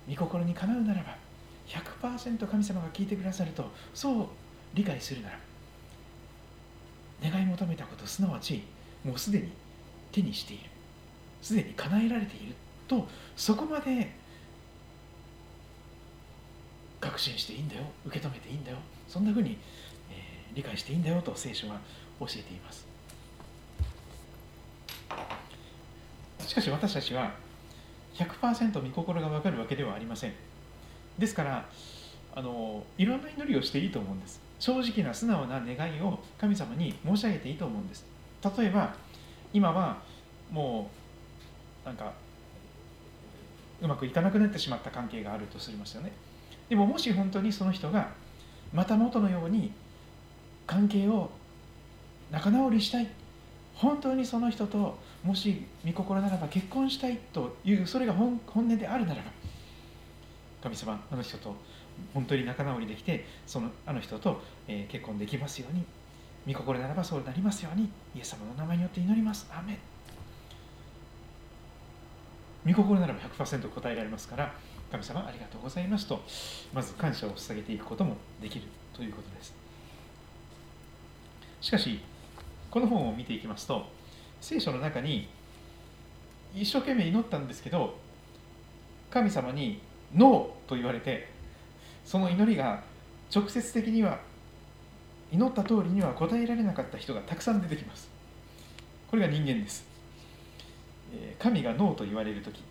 [0.10, 1.16] 御心にかなうならば
[1.68, 4.28] 100%神様が聞いてくださるとそう
[4.74, 5.40] 理解するなら
[7.24, 8.64] 願い求めたことすなわち
[9.04, 9.52] もうすでに
[10.12, 10.64] 手にしている
[11.42, 12.56] すでに叶えられている
[12.88, 14.12] とそこまで
[17.00, 19.58] 確信していいんだよ受け止めていいんだよそんなふうに、
[20.12, 21.80] えー、理解していいんだよと聖書は
[22.20, 22.86] 教えています。
[26.48, 27.32] しかし私たちは
[28.16, 30.34] 100%御心が分かるわけではありません。
[31.18, 31.66] ですから
[32.34, 34.42] あのいろんな祈りをしていいと思うんです。
[34.60, 38.06] 正直な素直な願いを神様に申し上げていいと思うんです。
[38.58, 38.96] 例えば
[39.54, 40.02] 今は
[40.52, 40.90] も
[41.84, 42.14] うなんか
[43.82, 46.12] うまくいかなくなってしまった関係があるとすりますよね。
[46.70, 48.10] でももし本当にその人が
[48.74, 49.72] また元のように
[50.66, 51.30] 関係を
[52.32, 53.08] 仲直りしたい。
[53.76, 59.32] 本当にその人ともし御心ならば結婚したいというそれが本音であるならば
[60.62, 61.56] 神様あの人と
[62.14, 65.84] 本当に仲直りできてそのあの人と、えー、結婚できますように
[66.54, 69.48] 御心ならばそうなりますようにイエス様の名前によって祈ります。
[69.52, 69.80] アメ
[72.68, 74.54] 御心ならば100%答えられますから
[74.92, 76.22] 神様ありがとうございますと
[76.74, 79.56] まず感謝を捧げていくこともできるということです。
[81.62, 82.00] しかし
[82.70, 83.88] この本を見ていきますと
[84.46, 85.28] 聖書の中に
[86.54, 87.98] 一生懸命祈ったんですけど
[89.10, 89.82] 神様に
[90.14, 91.28] 「ノー」と言われて
[92.06, 92.84] その祈りが
[93.34, 94.20] 直接的には
[95.32, 98.08] 祈った通りには答えられなかった人がたくさん出てきます。
[99.10, 99.84] これが人間です。
[101.40, 102.62] 神がノーと言われる時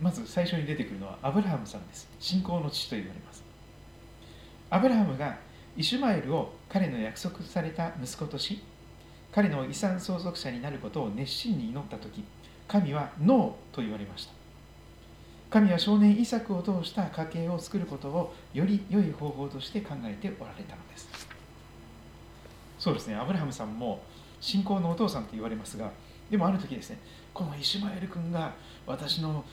[0.00, 2.08] まず最初に出てくるのはアブラハムさんです。
[2.18, 3.44] 信仰の父と言われます。
[4.70, 5.36] アブラハムが
[5.76, 8.62] イシュマエルを彼の約束された息子とし
[9.32, 12.24] 彼の遺産相続者になることを熱心に祈った時
[12.66, 14.32] 神はノーと言われました。
[15.50, 21.08] 神は少年イサクを通した家系を作ることをより良い方法として考えておられたのです。
[22.78, 23.16] そうですね。
[23.16, 24.00] アブラハムさんも
[24.40, 25.90] 信仰のお父さんと言われますが
[26.30, 26.98] でもある時ですね
[27.34, 28.54] このイシュマエル君が
[28.86, 29.44] 私の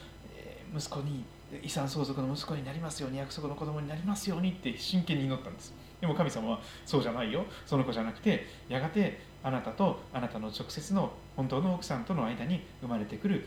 [0.74, 1.24] 息子に
[1.62, 5.74] 遺産相続の息子になりますように約束の子供になりますようにって真剣に祈ったんです。
[6.00, 7.44] でも神様はそうじゃないよ。
[7.66, 13.46] その子じゃなくてやがてあなたとあなたの直接の本当の奥さんとの間に生まれてくる。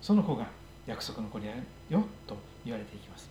[0.00, 0.46] その子が
[0.86, 3.30] 約束の子になるよと言われていきます。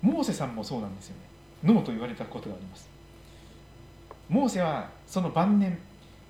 [0.00, 1.22] モーセさんもそうなんですよね。
[1.64, 2.88] ノーと言われたことがあります。
[4.28, 5.78] モーセはその晩年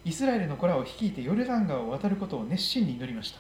[0.05, 3.39] イスラエルの子らを率いてヨルダン川を渡ることを熱心に祈りました。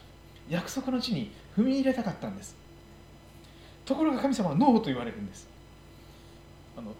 [0.48, 2.56] 約束の地に踏み入れたかったんです。
[3.84, 5.51] ところが神様はノーと言われるんです。
[6.76, 6.94] あの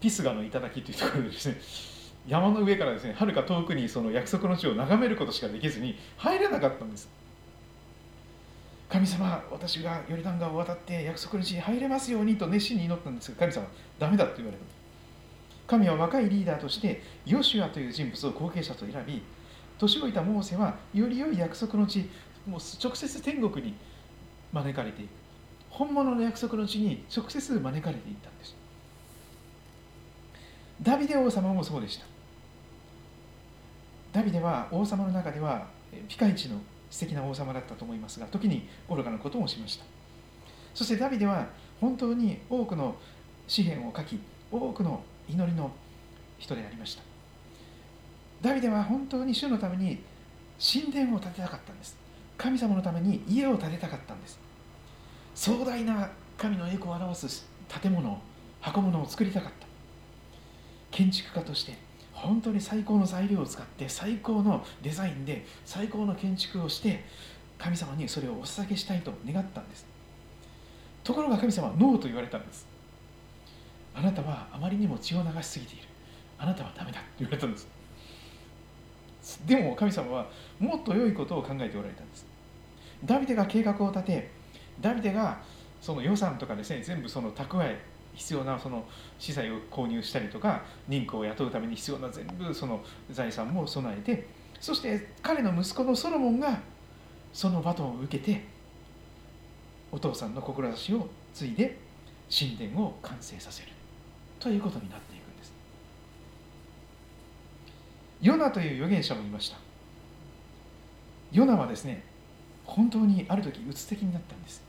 [0.00, 1.56] ピスガの頂というところでですね
[2.26, 7.08] 山の上からですねはるか遠くにその約束の地を眺めることしかできずに入れなかったんです。
[8.88, 13.66] 神様私がヨルダン川を渡って約束の地に入れますようにと熱心に祈ったんですが神様
[13.98, 14.64] ダメだと言われる
[15.66, 19.22] 神は若いリーダーとしてヨシュアという人物を後継者と選び
[19.78, 22.08] 年老いたモーセはより良い約束の地
[22.46, 23.74] もう直接天国に
[24.52, 25.10] 招かれていく。
[25.70, 28.56] 本物の約束の地に直接招かれていったんです。
[30.82, 32.06] ダビデ王様もそうでした。
[34.12, 35.66] ダビデは王様の中では
[36.08, 36.58] ピカイチの
[36.90, 39.84] 素敵な王様だったと思いますが時に愚かなこともしました。
[40.74, 41.48] そしてダビデは
[41.80, 42.96] 本当に多くの
[43.46, 44.20] 詩篇を書き
[44.50, 45.70] 多くの祈りの
[46.38, 47.02] 人でありました。
[48.40, 50.02] ダビデは本当に主のために
[50.60, 51.96] 神殿を建てたかったんです。
[52.36, 54.38] 神様のために家を建てたかったんです。
[55.34, 58.20] 壮大な神の栄光を表す建物
[58.60, 59.67] 箱物を作りたかった。
[60.90, 61.74] 建築家として
[62.12, 67.04] 本当に最高の材料を使って最高のデザインで最高の建築をして
[67.58, 69.86] 神様にそれをお捧げしたいと願ったんです。
[71.04, 72.66] ところが神様はノーと言われたんです。
[73.94, 75.84] あなたはあまりにも血を流しすぎている。
[76.38, 76.98] あなたはダメだ。
[76.98, 77.68] と言われたんです。
[79.46, 80.26] でも神様は
[80.58, 82.26] もっと良いことを考えておられたんです。
[83.04, 84.30] ダビデが計画を立て
[84.80, 85.40] ダビデが
[85.80, 87.80] その予算とかですね全部その蓄え
[88.18, 88.84] 必要なその
[89.18, 94.26] 資材を購入したりとか人口を雇うために必要な全部その財産も備えて
[94.60, 96.60] そして彼の息子のソロモンが
[97.32, 98.44] そのバトンを受けて
[99.92, 101.78] お父さんの志を継いで
[102.28, 103.68] 神殿を完成させる。
[104.40, 105.52] ということになっていくんです。
[108.20, 109.56] ヨナという預言者もいました。
[111.32, 112.02] ヨナはですね
[112.64, 114.67] 本当にある時うつ的になったんです。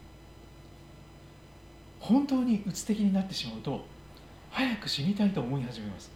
[2.00, 3.86] 本当にうつ的になってしまうと
[4.52, 6.12] 早く死にたいと思い始めます。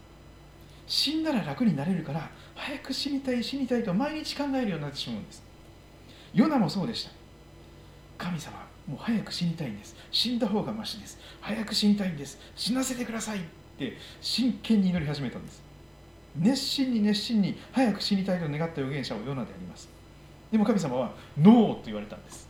[0.88, 5.44] 死んだら楽になれるから早く死にたい死にたいと毎日考えるようになってしまうんです。
[6.34, 7.12] ヨナもそうでした。
[8.18, 8.58] 神様
[8.88, 9.96] もう早く死にたいんです。
[10.12, 11.18] 死んだ方がましです。
[11.42, 12.38] 早く死にたいんです。
[12.56, 13.42] 死なせてくださいっ
[13.78, 15.62] て真剣に祈り始めたんです。
[16.36, 19.88] 熱心に熱心に早く死にたいと願った預言者はヨナであります。
[20.52, 22.50] でも神様はノーと言われたんです。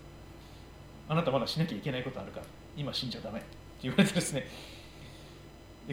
[1.07, 2.45] あなたまだしなきゃいけないことあるから。
[2.76, 3.47] 今死んじゃダメって
[3.84, 4.47] 言われてですね。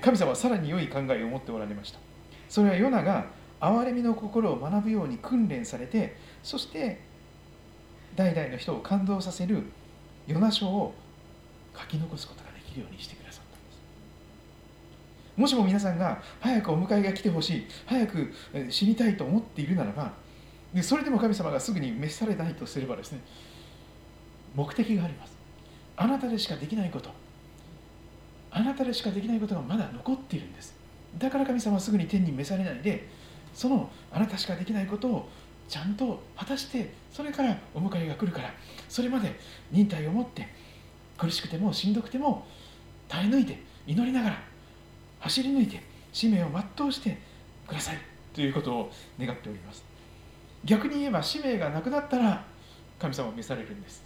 [0.00, 1.98] 神様はさらに良い考えを持っておられました。
[2.48, 3.26] それはヨナが
[3.60, 7.00] 憐れみの心を学ぶように訓練されてそして
[8.16, 9.64] 代々の人を感動させる
[10.26, 10.94] ヨナ書を
[11.78, 13.80] 書き残すことができるようにしてくださったんです。
[15.36, 18.32] もしも皆さんが早くお迎えが来てほしい早く
[18.70, 20.12] 死にたいと思っているならば
[20.72, 23.20] でそれでも神様がすぐに召されないとすればですね
[24.54, 25.39] 目的があります。
[26.00, 27.10] あなたでしかできないこと。
[28.50, 30.74] あなたでしかできないことがまだ残っているんです。
[31.18, 33.06] だから神様はすぐに天に召されないで
[33.52, 35.28] そのあなたしかできないことを
[35.68, 38.50] ちゃんと果たしてそれからお迎えが来るから
[38.88, 39.38] それまで
[39.70, 40.48] 忍耐を持って
[41.18, 42.46] 苦しくてもしんどくても
[43.06, 44.42] 耐え抜いて祈りながら
[45.18, 45.82] 走り抜いて
[46.14, 46.48] 使命を
[46.78, 47.18] 全うして
[47.66, 47.98] ください。
[48.32, 49.84] ということを願っております。
[50.64, 52.42] 逆に言えば使命がなくなったら
[52.98, 54.02] 神様を召されるんです。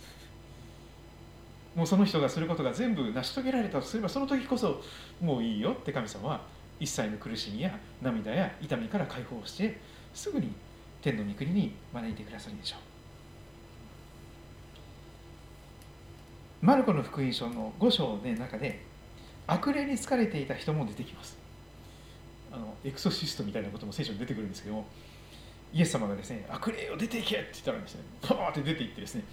[1.74, 4.80] もうその人がすることが全部成し遂げられたとすればその時こそ
[5.20, 6.40] もういいよって神様は
[6.78, 9.80] 一切の苦しみや涙や痛みから解放して
[10.12, 10.52] すぐに
[11.02, 12.78] 天の御国に招いてくださるでしょう。
[16.64, 18.80] マルコの福音書の5章の中で
[19.46, 21.36] 悪霊に疲れていた人も出てきます。
[22.50, 24.86] あのエクソシストみたいなことも聖書に出てくるんですけども
[25.72, 29.24] イエス様がですね悪霊を出ていけって言ったらですねパーって出ていってですね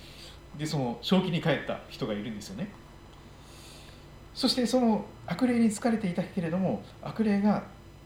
[0.58, 2.68] でその正気に帰った人がいるんですよね。
[4.34, 7.64] そしてその悪霊に疲れていたけれども悪霊が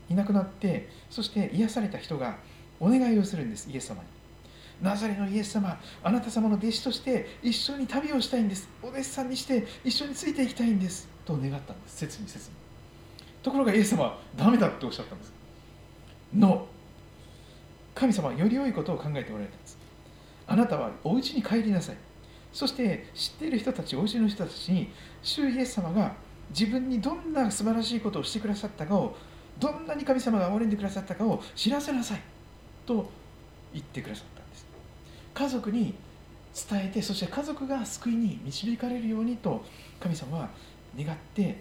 [0.10, 2.38] いなくなってそして癒された人が
[2.80, 4.08] お願いをするんですイエス様に。
[4.82, 8.68] ナザレのイエス様あなた様の弟子として一緒に旅をしたいんです。
[8.84, 11.08] お弟子さんにして一緒についていきたいんです。
[11.26, 11.98] と願ったんです。
[11.98, 12.56] 切に切に。
[13.42, 15.34] ところがイエス様はダメだっておっしゃったんです。
[16.36, 16.68] の
[17.94, 19.78] 神様はより良いことを考えておられたんです。
[20.48, 21.96] あなたはお家に帰りなさい。
[22.56, 24.90] そして知っている人たちお家の人たちに
[25.22, 26.14] 主イエス様が
[26.52, 29.18] 自分にどんな素晴らしいことをしてくださったかを
[29.60, 32.22] どんなに神様が憐れんでくださったかを知らせなさい
[32.86, 33.12] と
[33.74, 34.66] 言ってくださったんです。
[35.34, 35.96] 家族に
[36.70, 39.62] 伝えてそして家族が救いに導かれるようにと
[40.00, 40.50] 神様は
[40.98, 41.60] 願って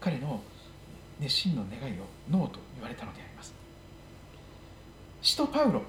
[0.00, 0.40] 彼の
[1.20, 3.52] 熱心の願いをノーと言われたのであります。
[5.20, 5.82] 使徒パウロ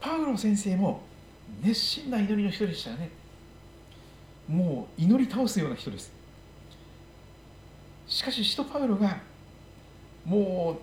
[0.00, 1.02] パウロ先生も
[1.62, 3.08] 熱心な祈りの人でしたよね。
[4.48, 6.12] もう祈り倒すような人です。
[8.06, 9.18] しかし使徒パウロが
[10.24, 10.78] も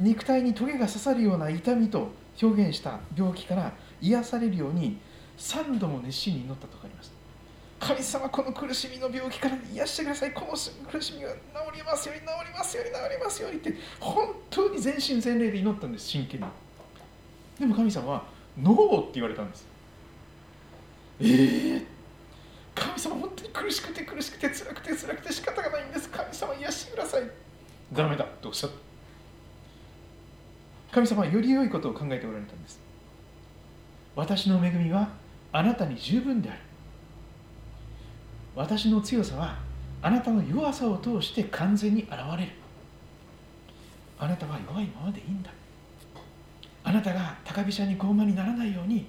[0.00, 2.08] う肉体にトゲが刺さるような痛みと
[2.40, 4.98] 表現した病気から癒されるように
[5.38, 7.12] 3度も熱心に祈ったとかあります
[7.80, 10.32] 神様この苦しみの病気から癒してください。
[10.32, 10.46] この
[10.90, 11.36] 苦しみが治
[11.76, 16.08] りますように治りますように治りますようにって本当に全身全霊で祈ったんです。
[16.08, 16.46] 真剣に
[17.58, 18.24] でも神様は
[18.60, 19.66] ノーって言われたんです。
[21.20, 21.97] ええー
[22.78, 26.08] 神様本当に苦しくて苦しくて辛くて辛くて仕方がないんです。
[26.08, 27.22] 神様癒してください。
[27.92, 28.76] ダメだとおっしゃった？
[30.94, 32.80] 神様はより良いことを考えておられたんです。
[34.16, 35.08] 私の恵みは
[35.52, 36.60] あなたに十分である。
[38.54, 39.56] 私の強さは
[40.02, 42.52] あなたの弱さを通して完全に現れる。
[44.18, 45.50] あなたは弱いままでいいんだ。
[46.84, 49.06] あなたが高飛車に傲慢にならないように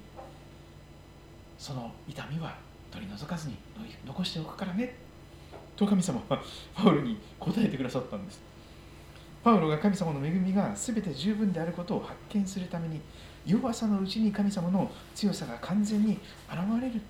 [1.57, 2.55] その痛みは
[2.91, 3.57] 取り除かずに
[4.05, 4.95] 残しておくからね。
[5.75, 6.41] と神様は
[6.75, 8.41] パウロに答えてくださったんです。
[9.43, 12.99] パウロが神様の恵みが全て十分であることを発見するために
[13.45, 16.19] 弱さのうちに神様の強さが完全に
[16.49, 17.01] 現れる。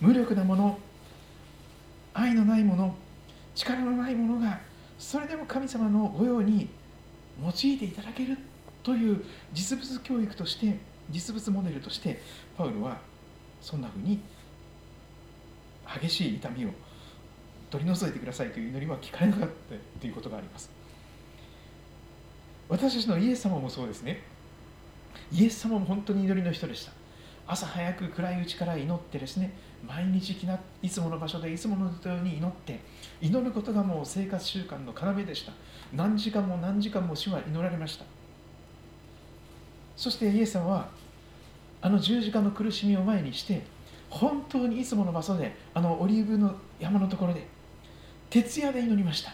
[0.00, 0.78] 無力なもの
[2.12, 2.94] 愛のないもの
[3.54, 4.60] 力のないものが
[4.98, 6.68] それでも神様の御用に
[7.42, 8.36] 用いていただける。
[8.86, 10.78] という実物教育として
[11.10, 12.20] 実物モデルとして
[12.56, 12.98] パウロは
[13.60, 14.20] そんなふうに
[16.00, 16.70] 激しい痛みを
[17.70, 20.70] 取り除いてくださいという祈りは聞かれなかったということがあります。
[22.68, 24.22] 私たちのイエス様もそうですね。
[25.32, 26.92] イエス様も本当に祈りの人でした。
[27.48, 29.52] 朝早く暗いうちから祈ってですね
[29.86, 32.80] 毎日きないつもの場所でいつものように祈って
[33.20, 35.52] 祈ることがもう生活習慣の要でした。
[35.94, 38.04] 何時間も何時間も主は祈られました。
[39.96, 40.88] そしてイエス様は
[41.80, 43.62] あの十字架の苦しみを前にして
[44.08, 47.46] 本当にいつもの場所であのオリーブの山のところで
[48.30, 49.32] 徹夜で祈りました。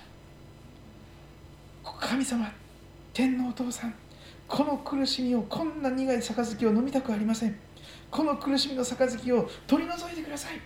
[2.00, 2.52] 神様
[3.12, 3.94] 天皇お父さん
[4.48, 7.56] この苦しみをこんな苦い杯を飲みたくありません。
[8.10, 10.60] この苦しみの杯を取り除いてください。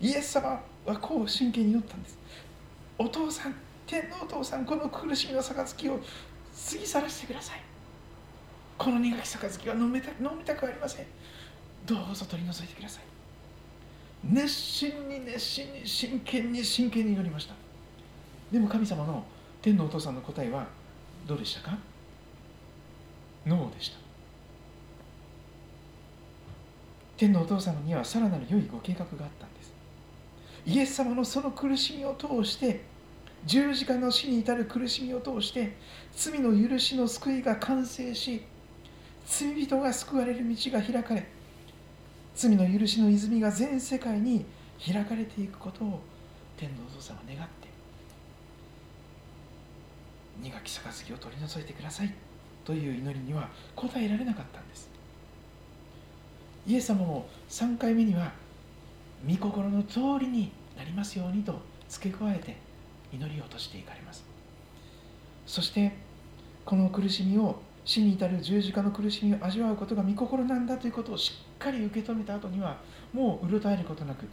[0.00, 2.18] イエス様はこう真剣に祈ったんです。
[2.98, 3.54] お父さん
[3.86, 7.60] 天皇お父さんこの苦しみの杯を過ぎ去らせてください。
[8.78, 11.06] この苦き杯は飲めた飲みたくありません。
[11.86, 13.02] どうぞ取り除いてください。
[14.24, 17.54] 熱心に熱心に真剣に真剣に祈りました。
[18.50, 19.24] でも神様の
[19.62, 20.66] 天皇お父さんの答えは
[21.26, 21.78] どうでしたか？
[23.46, 23.98] ノーでした。
[27.16, 29.72] 天のお父様にはさらなる良いご計画があったんです。
[30.66, 32.82] イエス様のその苦しみを通して
[33.44, 35.76] 十字架の死に至る苦しみを通して
[36.12, 38.42] 罪の許しの救いが完成し
[39.24, 41.28] 罪人が救われる道が開かれ
[42.36, 44.44] 罪の許しの泉が全世界に
[44.84, 46.00] 開かれていくことを
[46.56, 47.68] 天皇お父様は願って
[50.42, 52.12] 苦き杯を取り除いてください。
[52.66, 54.90] という祈りには応えられなかったんです。
[56.66, 58.32] イエス様も3回目には
[59.26, 61.58] 御心の通りになりますようにと
[61.88, 62.56] 付け加えて
[63.12, 64.24] 祈りを落としていかれます。
[65.46, 65.92] そして
[66.64, 72.76] この苦しみを死に至る十字架の苦しみを味わうことが御心なんだということをしっかり受け止めた後には
[73.14, 74.26] もううろたえることなく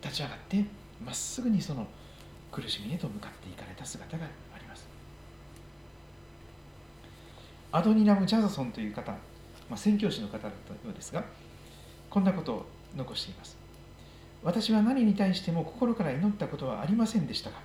[0.00, 0.64] 立ち上がって
[1.04, 1.86] まっすぐにその
[2.50, 4.88] 苦しみへと向かっていかれた姿があります。
[7.72, 9.14] アドニラム・ジャザソンという方
[9.68, 10.52] まあ、宣教師の方だったよ
[10.90, 11.24] うですが
[12.10, 12.66] こんなことを
[12.96, 13.56] 残しています。
[14.42, 17.56] 私は何に対しても心から祈ったことはありませんでしたが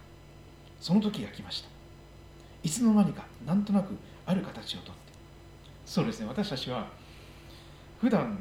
[0.82, 1.70] その時が来ました。
[2.64, 3.96] いつの間にかなんとなく
[4.26, 5.02] ある形をとって。
[5.86, 6.28] そうですね。
[6.28, 6.88] 私たちは
[8.00, 8.40] 普段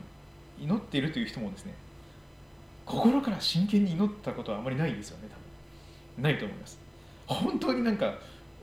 [0.58, 1.74] 祈っているという人もですね
[2.84, 5.28] 心から真剣に祈ったことはあまりないんですよね。
[5.28, 5.36] 多
[6.16, 6.22] 分。
[6.22, 6.78] ないと思います。
[7.26, 8.14] 本当になんか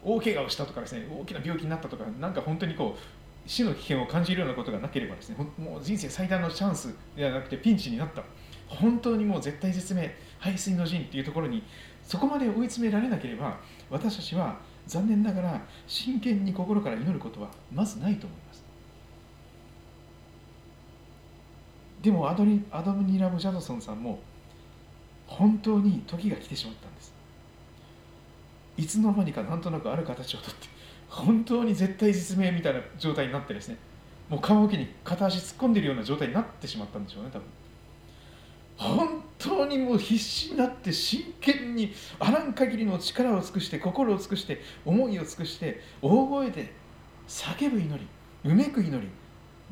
[0.03, 8.23] 大怪我をしたとかですね大きな病気になったとかなんか本当にこう死の危険を感じるようなことがなければですねもう人生最大のチャンスではなくてピンチになった。
[8.67, 11.63] 本当にもう絶対絶命背水の陣っていうところに
[12.09, 14.57] そこまで追い詰められなければ私たちは
[14.87, 18.63] 残念ながら真剣に心から祈ることはまずないと思います。
[22.01, 24.17] でもアドニアダム・ニラム・ジャドソンさんも
[25.27, 27.13] 本当に時が来てしまったんです。
[28.77, 30.67] いつの間にかなんとなくある形をとって
[31.09, 33.77] 本当に絶対実命みたいな状態になってですね
[34.29, 37.47] もう棺桶に片足突っ込んでるような状態になってしまったんでしょうね多分。
[38.79, 46.73] 本当にもう必死になって真剣にあらん限りの力を尽くして心を尽くして思いを尽くして大声で
[47.27, 48.07] 叫ぶ祈り
[48.45, 49.09] うめく祈り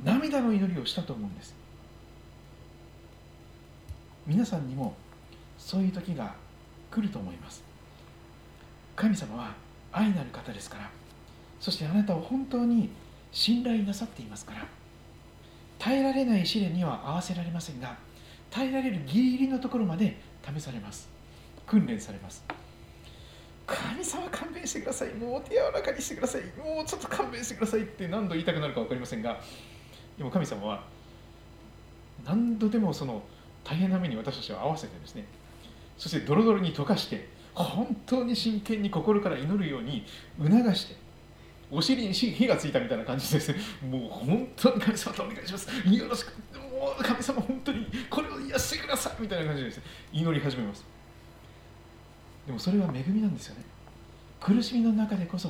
[0.03, 1.55] 涙の祈りをしたと思うんです
[4.27, 4.93] 皆さんにも
[5.57, 6.35] そういう時が
[6.91, 7.09] 来る。
[7.09, 7.63] と思います
[8.95, 9.53] 神様は
[9.91, 10.89] 愛なる方ですから
[11.59, 12.89] そしてあなたを本当に
[13.31, 14.65] 信頼なさっていますから
[15.79, 18.06] 耐えられない試練には合わせられませんが
[18.51, 21.09] 耐えられるギリギリのところまで試されます。
[21.65, 22.43] 訓練されます。
[23.65, 25.13] 神様勘弁してください。
[25.13, 26.41] もう手柔らかにしてください。
[26.57, 27.81] もうちょっと勘弁してください。
[27.81, 29.39] って何度言いたくなるか分かりませんが
[30.17, 30.83] でも神様は
[32.25, 33.21] 何度でもその
[33.63, 35.25] 大変な目に私たちを合わせてですね
[35.97, 40.05] そしてドロドロに溶かして本当に真剣に心から祈るように
[40.41, 40.95] 促して
[41.69, 43.53] お尻に火がついたみたいな感じです
[43.89, 45.69] もう本当に神様とお願いします。
[45.89, 46.31] よろしく。
[46.79, 49.71] もう神様本当にこれを癒してくださいみたいな感じで、
[50.11, 50.85] 祈り始めます。
[52.45, 53.63] でもそれは恵みなんですよね。
[54.39, 55.49] 苦しみの中でこそ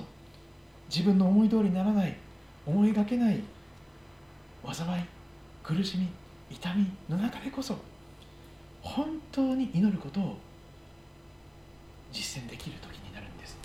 [0.90, 2.18] 自分の思い通りにならない
[2.66, 3.42] 思いがけない
[4.66, 5.04] 災い
[5.64, 6.08] 苦しみ
[6.50, 7.78] 痛みの中でこそ
[8.82, 10.38] 本当に祈ることを
[12.12, 13.58] 実践できる時になるんです。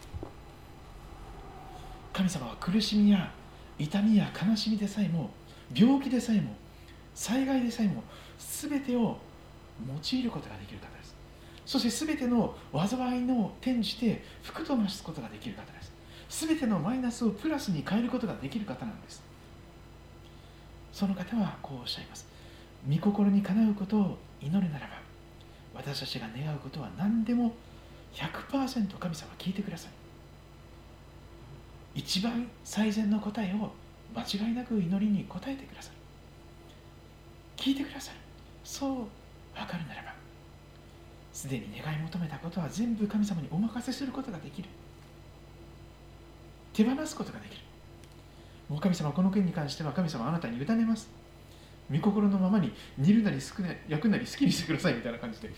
[2.12, 3.30] 神様は苦しみや
[3.78, 5.30] 痛みや悲しみでさえも
[5.74, 6.54] 病気でさえも
[7.14, 8.02] 災害でさえも
[8.38, 9.18] 全てを
[9.86, 11.14] 用いることができる方です。
[11.64, 15.92] そして全ての災いの転じて福と増すことができる方です。
[16.46, 19.22] 全てのマイナスをプラスに変えることができる方なんです。
[20.92, 22.26] その方はこうおっしゃいます。
[22.88, 25.00] 御心にかなうことを祈るならば
[25.74, 27.52] 私たちが願うことは何でも
[28.14, 29.90] 100%神様聞いてください。
[31.94, 33.70] 一番最善の答えを
[34.14, 36.01] 間違いなく祈りに応えてください。
[37.56, 38.14] 聞いてください。
[38.64, 38.96] そう
[39.54, 40.14] 分かるならば
[41.32, 44.68] すでに願い求めたことは全部神様にお任せすることができる。
[46.72, 47.62] 手放すことができる。
[48.68, 51.08] もう神様この件に関しては神様あなたに委ねます。
[51.90, 53.38] 御心のままに煮るなり
[53.88, 55.50] 焼くなり好きにしてくださいみたいな感じで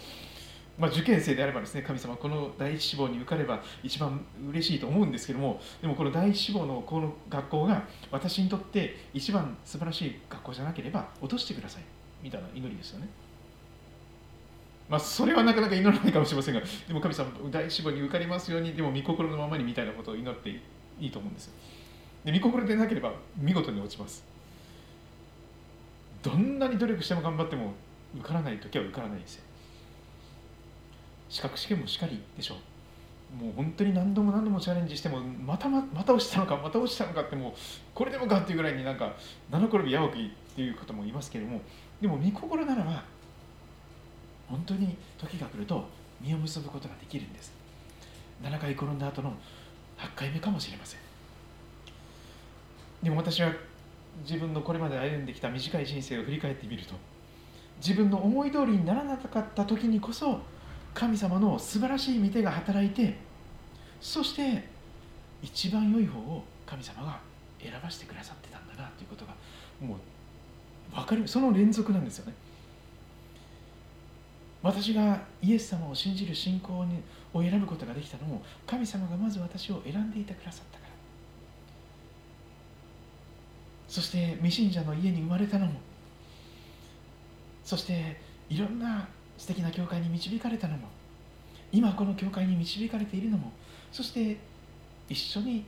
[0.76, 11.82] まあ、受験生であればですね神様この第一志望に受かれば一番嬉しいと思うんですけどもでもこの第一志望のこの学校が私にとって一番素晴らしい学校じゃなければ落としてください
[12.22, 13.08] みたいな祈りですよね。
[14.88, 20.60] まあ、それはなかなか祈らないかもしれませんがでも神様第一志望に受かりますようにでも御心のままにみたいなことを祈ってい
[21.06, 21.50] いと思うんです。
[22.24, 24.24] で御心でなければ見事に落ちます。
[26.22, 27.74] どんなに努力しても頑張っても
[28.16, 29.44] 受からない時は受からないんですよ。
[31.34, 33.44] 資格試験もしかりでしょう。
[33.44, 37.52] もう本当に何度も何度もチャレンジしてもまたままた落ちたのかまた落ちたのかってもう
[37.92, 39.12] これでもかっていうぐらいになんか
[39.50, 41.60] 七転び八起きっていうことも言いますけれども
[42.00, 43.02] でも御心ならば
[44.48, 45.84] 本当に時が来ると
[46.20, 47.52] 実を結ぶことができるんです。
[48.40, 49.32] 7回転んだ後の
[49.98, 51.00] 8回目かもしれません。
[53.02, 53.52] でも私は
[54.22, 56.94] 自分のこれまで歩んできた短い人生を振り返ってみると
[57.84, 60.53] 自分の思い通りにならなかった時にこそ
[60.94, 63.16] 神様の素晴らしい御手が働いて
[64.00, 64.68] そして
[65.42, 67.20] 一番良い方を神様が
[67.60, 69.34] 選ばせてくださってたんだなということが
[69.80, 71.26] もう分かる。
[71.26, 72.34] その連続なんですよね。
[74.62, 76.86] 私がイエス様を信じる信仰
[77.34, 80.90] を選ぶことができたのも神様がまず私を選んでいてくださったから。
[83.88, 85.72] そして未信者の家に生まれたのも。
[87.64, 90.88] そしていろんな素敵な教会に導かれたのも
[91.72, 93.52] 今この教会に導かれているのも
[93.92, 94.38] そして
[95.08, 95.64] 一緒に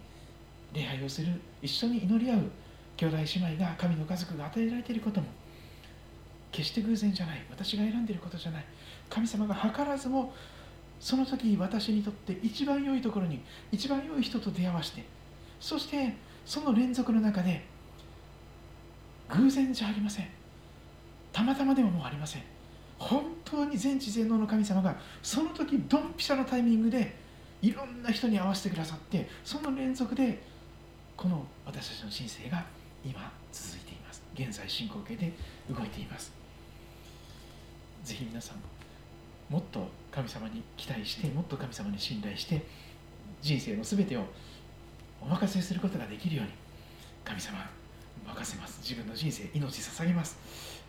[0.72, 1.28] 礼拝をする
[1.62, 2.50] 一緒に祈り合う
[2.96, 5.26] 兄弟姉妹が神の家族が与えられていることも
[6.52, 8.64] 決して偶然じゃない私が選んでいることじゃない
[9.10, 10.32] 神様が図らずも
[10.98, 15.04] その時私にとって一番良いところに一番良い人と出会わして
[15.60, 16.14] そして
[16.46, 17.64] その連続の中で
[19.28, 20.28] 偶然じゃありません。
[21.32, 22.42] たまたまでももうありません。
[22.98, 27.16] 本当に全知全能の神様がその時ドンピシャのタイミングで
[27.62, 30.42] いろんな人に合わせてくださってその連続で
[31.16, 32.64] この私たちの人生が
[33.04, 34.22] 今続いています。
[34.34, 35.32] 現在進行形で
[35.70, 36.32] 動いています。
[38.04, 38.58] ぜひ皆さん
[39.52, 42.64] もっと神様に期待してもっと神様に信頼して
[43.42, 44.24] 人生の全てを
[45.20, 46.52] お任せすることができるように
[47.24, 47.58] 神様
[48.24, 48.80] 任せます。
[48.80, 50.36] 自分の人生命捧げます、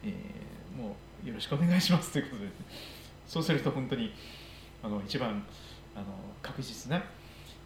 [0.03, 2.11] えー、もうよろしくお願いします。
[2.11, 2.49] ということで、
[3.28, 4.13] そうすると本当に
[4.84, 5.43] あの一番
[5.95, 6.05] あの
[6.41, 7.03] 確実な、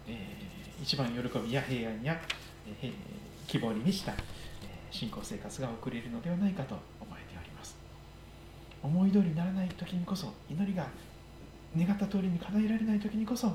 [0.06, 2.20] えー、一番喜びや平安や、
[2.80, 2.92] えー、
[3.46, 4.18] 希望に満ちた、えー、
[4.90, 7.76] 信仰生活が送れるのではないかと思えております。
[8.82, 10.86] 思い通りにならない時にこそ祈りが
[11.76, 13.46] 願った通りに叶えられない時にこそ、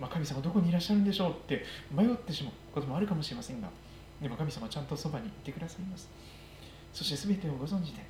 [0.00, 3.68] まあ、神様どこにいらっしゃるんでしょうって迷ってしまうこともあるかもしれませんが
[4.20, 6.08] でも神様ちゃんとそばにいてくださいます。
[6.92, 8.02] そして全てをご存知で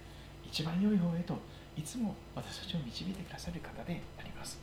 [0.46, 1.36] 一番良い方へと
[1.76, 4.59] いつも私たちを導いてくださる方であります。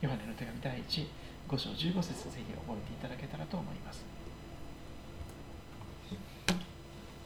[0.00, 1.06] ヨハネの手紙第1
[1.48, 4.04] 5章15節ぜひ覚えていただけたらと思います。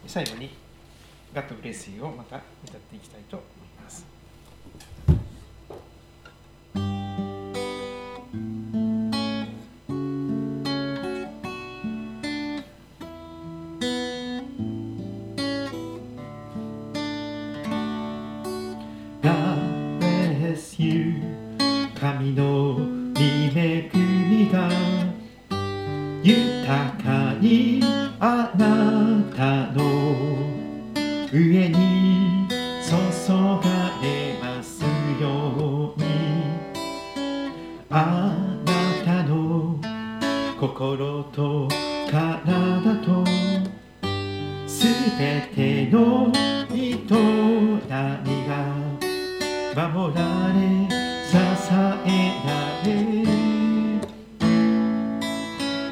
[0.06, 0.50] 最後に
[1.34, 3.57] ガットブレスユーをまた歌っていきたいと思います。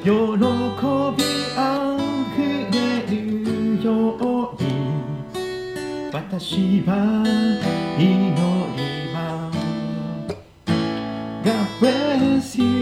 [0.07, 0.15] 喜び
[1.57, 1.99] あ
[2.37, 3.91] ふれるよ
[4.53, 4.65] うに
[6.13, 6.93] 私は
[7.99, 8.07] 祈
[8.77, 9.59] ります。
[11.43, 12.76] God bless you.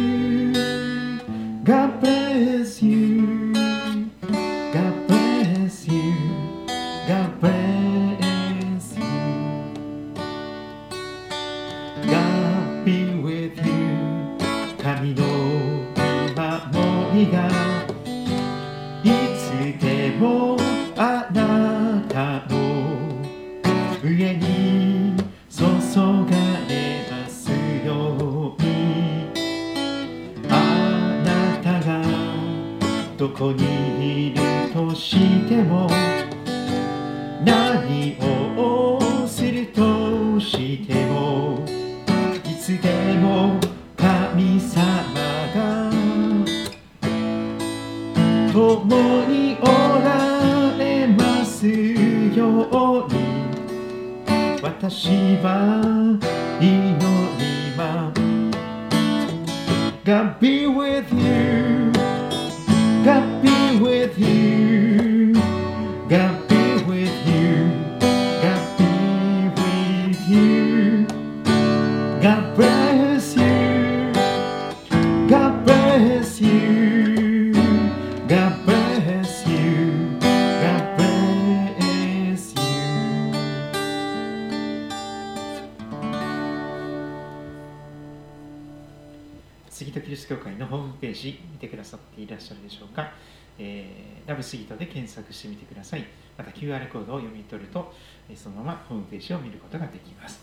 [89.75, 93.11] 杉戸キリスト教会のホームページ見てくださっていらっしゃるでしょうか、
[93.59, 96.07] えーラブ杉戸で検索してみてください。
[96.39, 97.93] また QR コードを読み取ると
[98.37, 100.41] そのままホームページを見ることができます。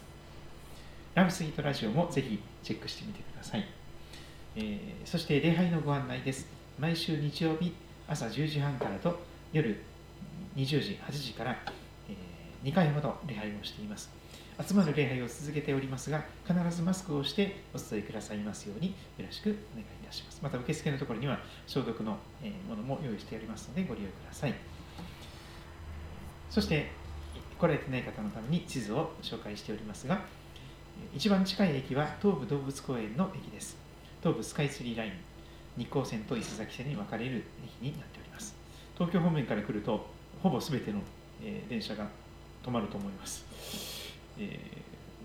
[1.15, 3.65] ラブ杉戸ラジオもぜひチェックしてみてください、
[4.57, 6.45] えーそして礼拝のご案内です。
[6.77, 7.73] 毎週日曜日
[8.09, 9.17] 朝10時半からと
[9.53, 9.81] 夜
[10.57, 11.57] 20時8時から、
[12.09, 12.15] え
[12.65, 14.20] 2回ほど礼拝をしています。
[14.59, 20.39] 集まる礼拝を続けておりますが必ずマスクをしてお伝えくださいますようによろしくお願いいたします。
[20.41, 22.17] また受付のところには消毒の
[22.67, 24.53] ものも用意しておりますのでご利用ください。
[26.49, 26.91] そして
[27.57, 30.21] 来られてない方のために地図を紹介しておりますが
[31.15, 33.77] 一番近い駅は東武動物公園の駅です。
[34.21, 35.11] 東武スカイツリーライン
[35.77, 38.55] 日光線と伊勢崎線に分かれる駅になっております。
[38.95, 40.05] 東京方面から来ると
[40.43, 40.99] ほぼ全ての、
[41.69, 42.07] 電車が
[42.63, 44.00] 止まると思います。
[44.39, 44.81] えー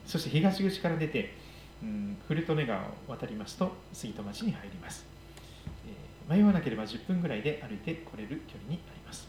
[0.07, 1.35] そして東口から出て、
[1.83, 5.05] うん、古利根川を渡りますと杉戸町に入ります、
[5.85, 9.29] えー迷わなければ10分ぐらいで歩いて来れる距離になります。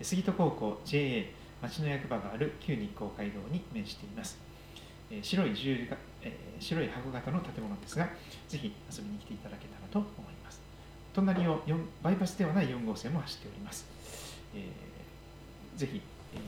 [0.00, 1.32] 杉戸高校 JA
[1.62, 4.38] 町の役場がある旧日光街道に面しています、
[5.10, 8.08] えー白い十字が、えー白い箱型の建物ですが
[8.48, 10.60] ぜひ遊びに来ていただけたらと思います。
[11.14, 13.86] 隣を4バイパスではない4号線も走っております、
[14.54, 16.00] えーぜひ、
[16.34, 16.40] えー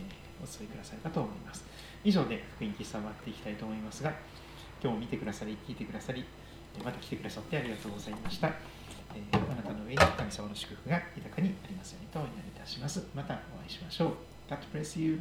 [0.43, 1.65] お伝えくださればと思います。
[2.05, 4.13] 以上で福音喫茶を終わっていきたいと思いますが
[4.83, 6.25] 今日も見てくださり聞いてくださり
[6.79, 13.07] えまた来てくださってありがとうございました、えーあなたの上に神様の祝福が豊かにありますようにとお祈りいたします。
[13.15, 14.11] またお会いしましょう。
[14.49, 15.21] God bless you.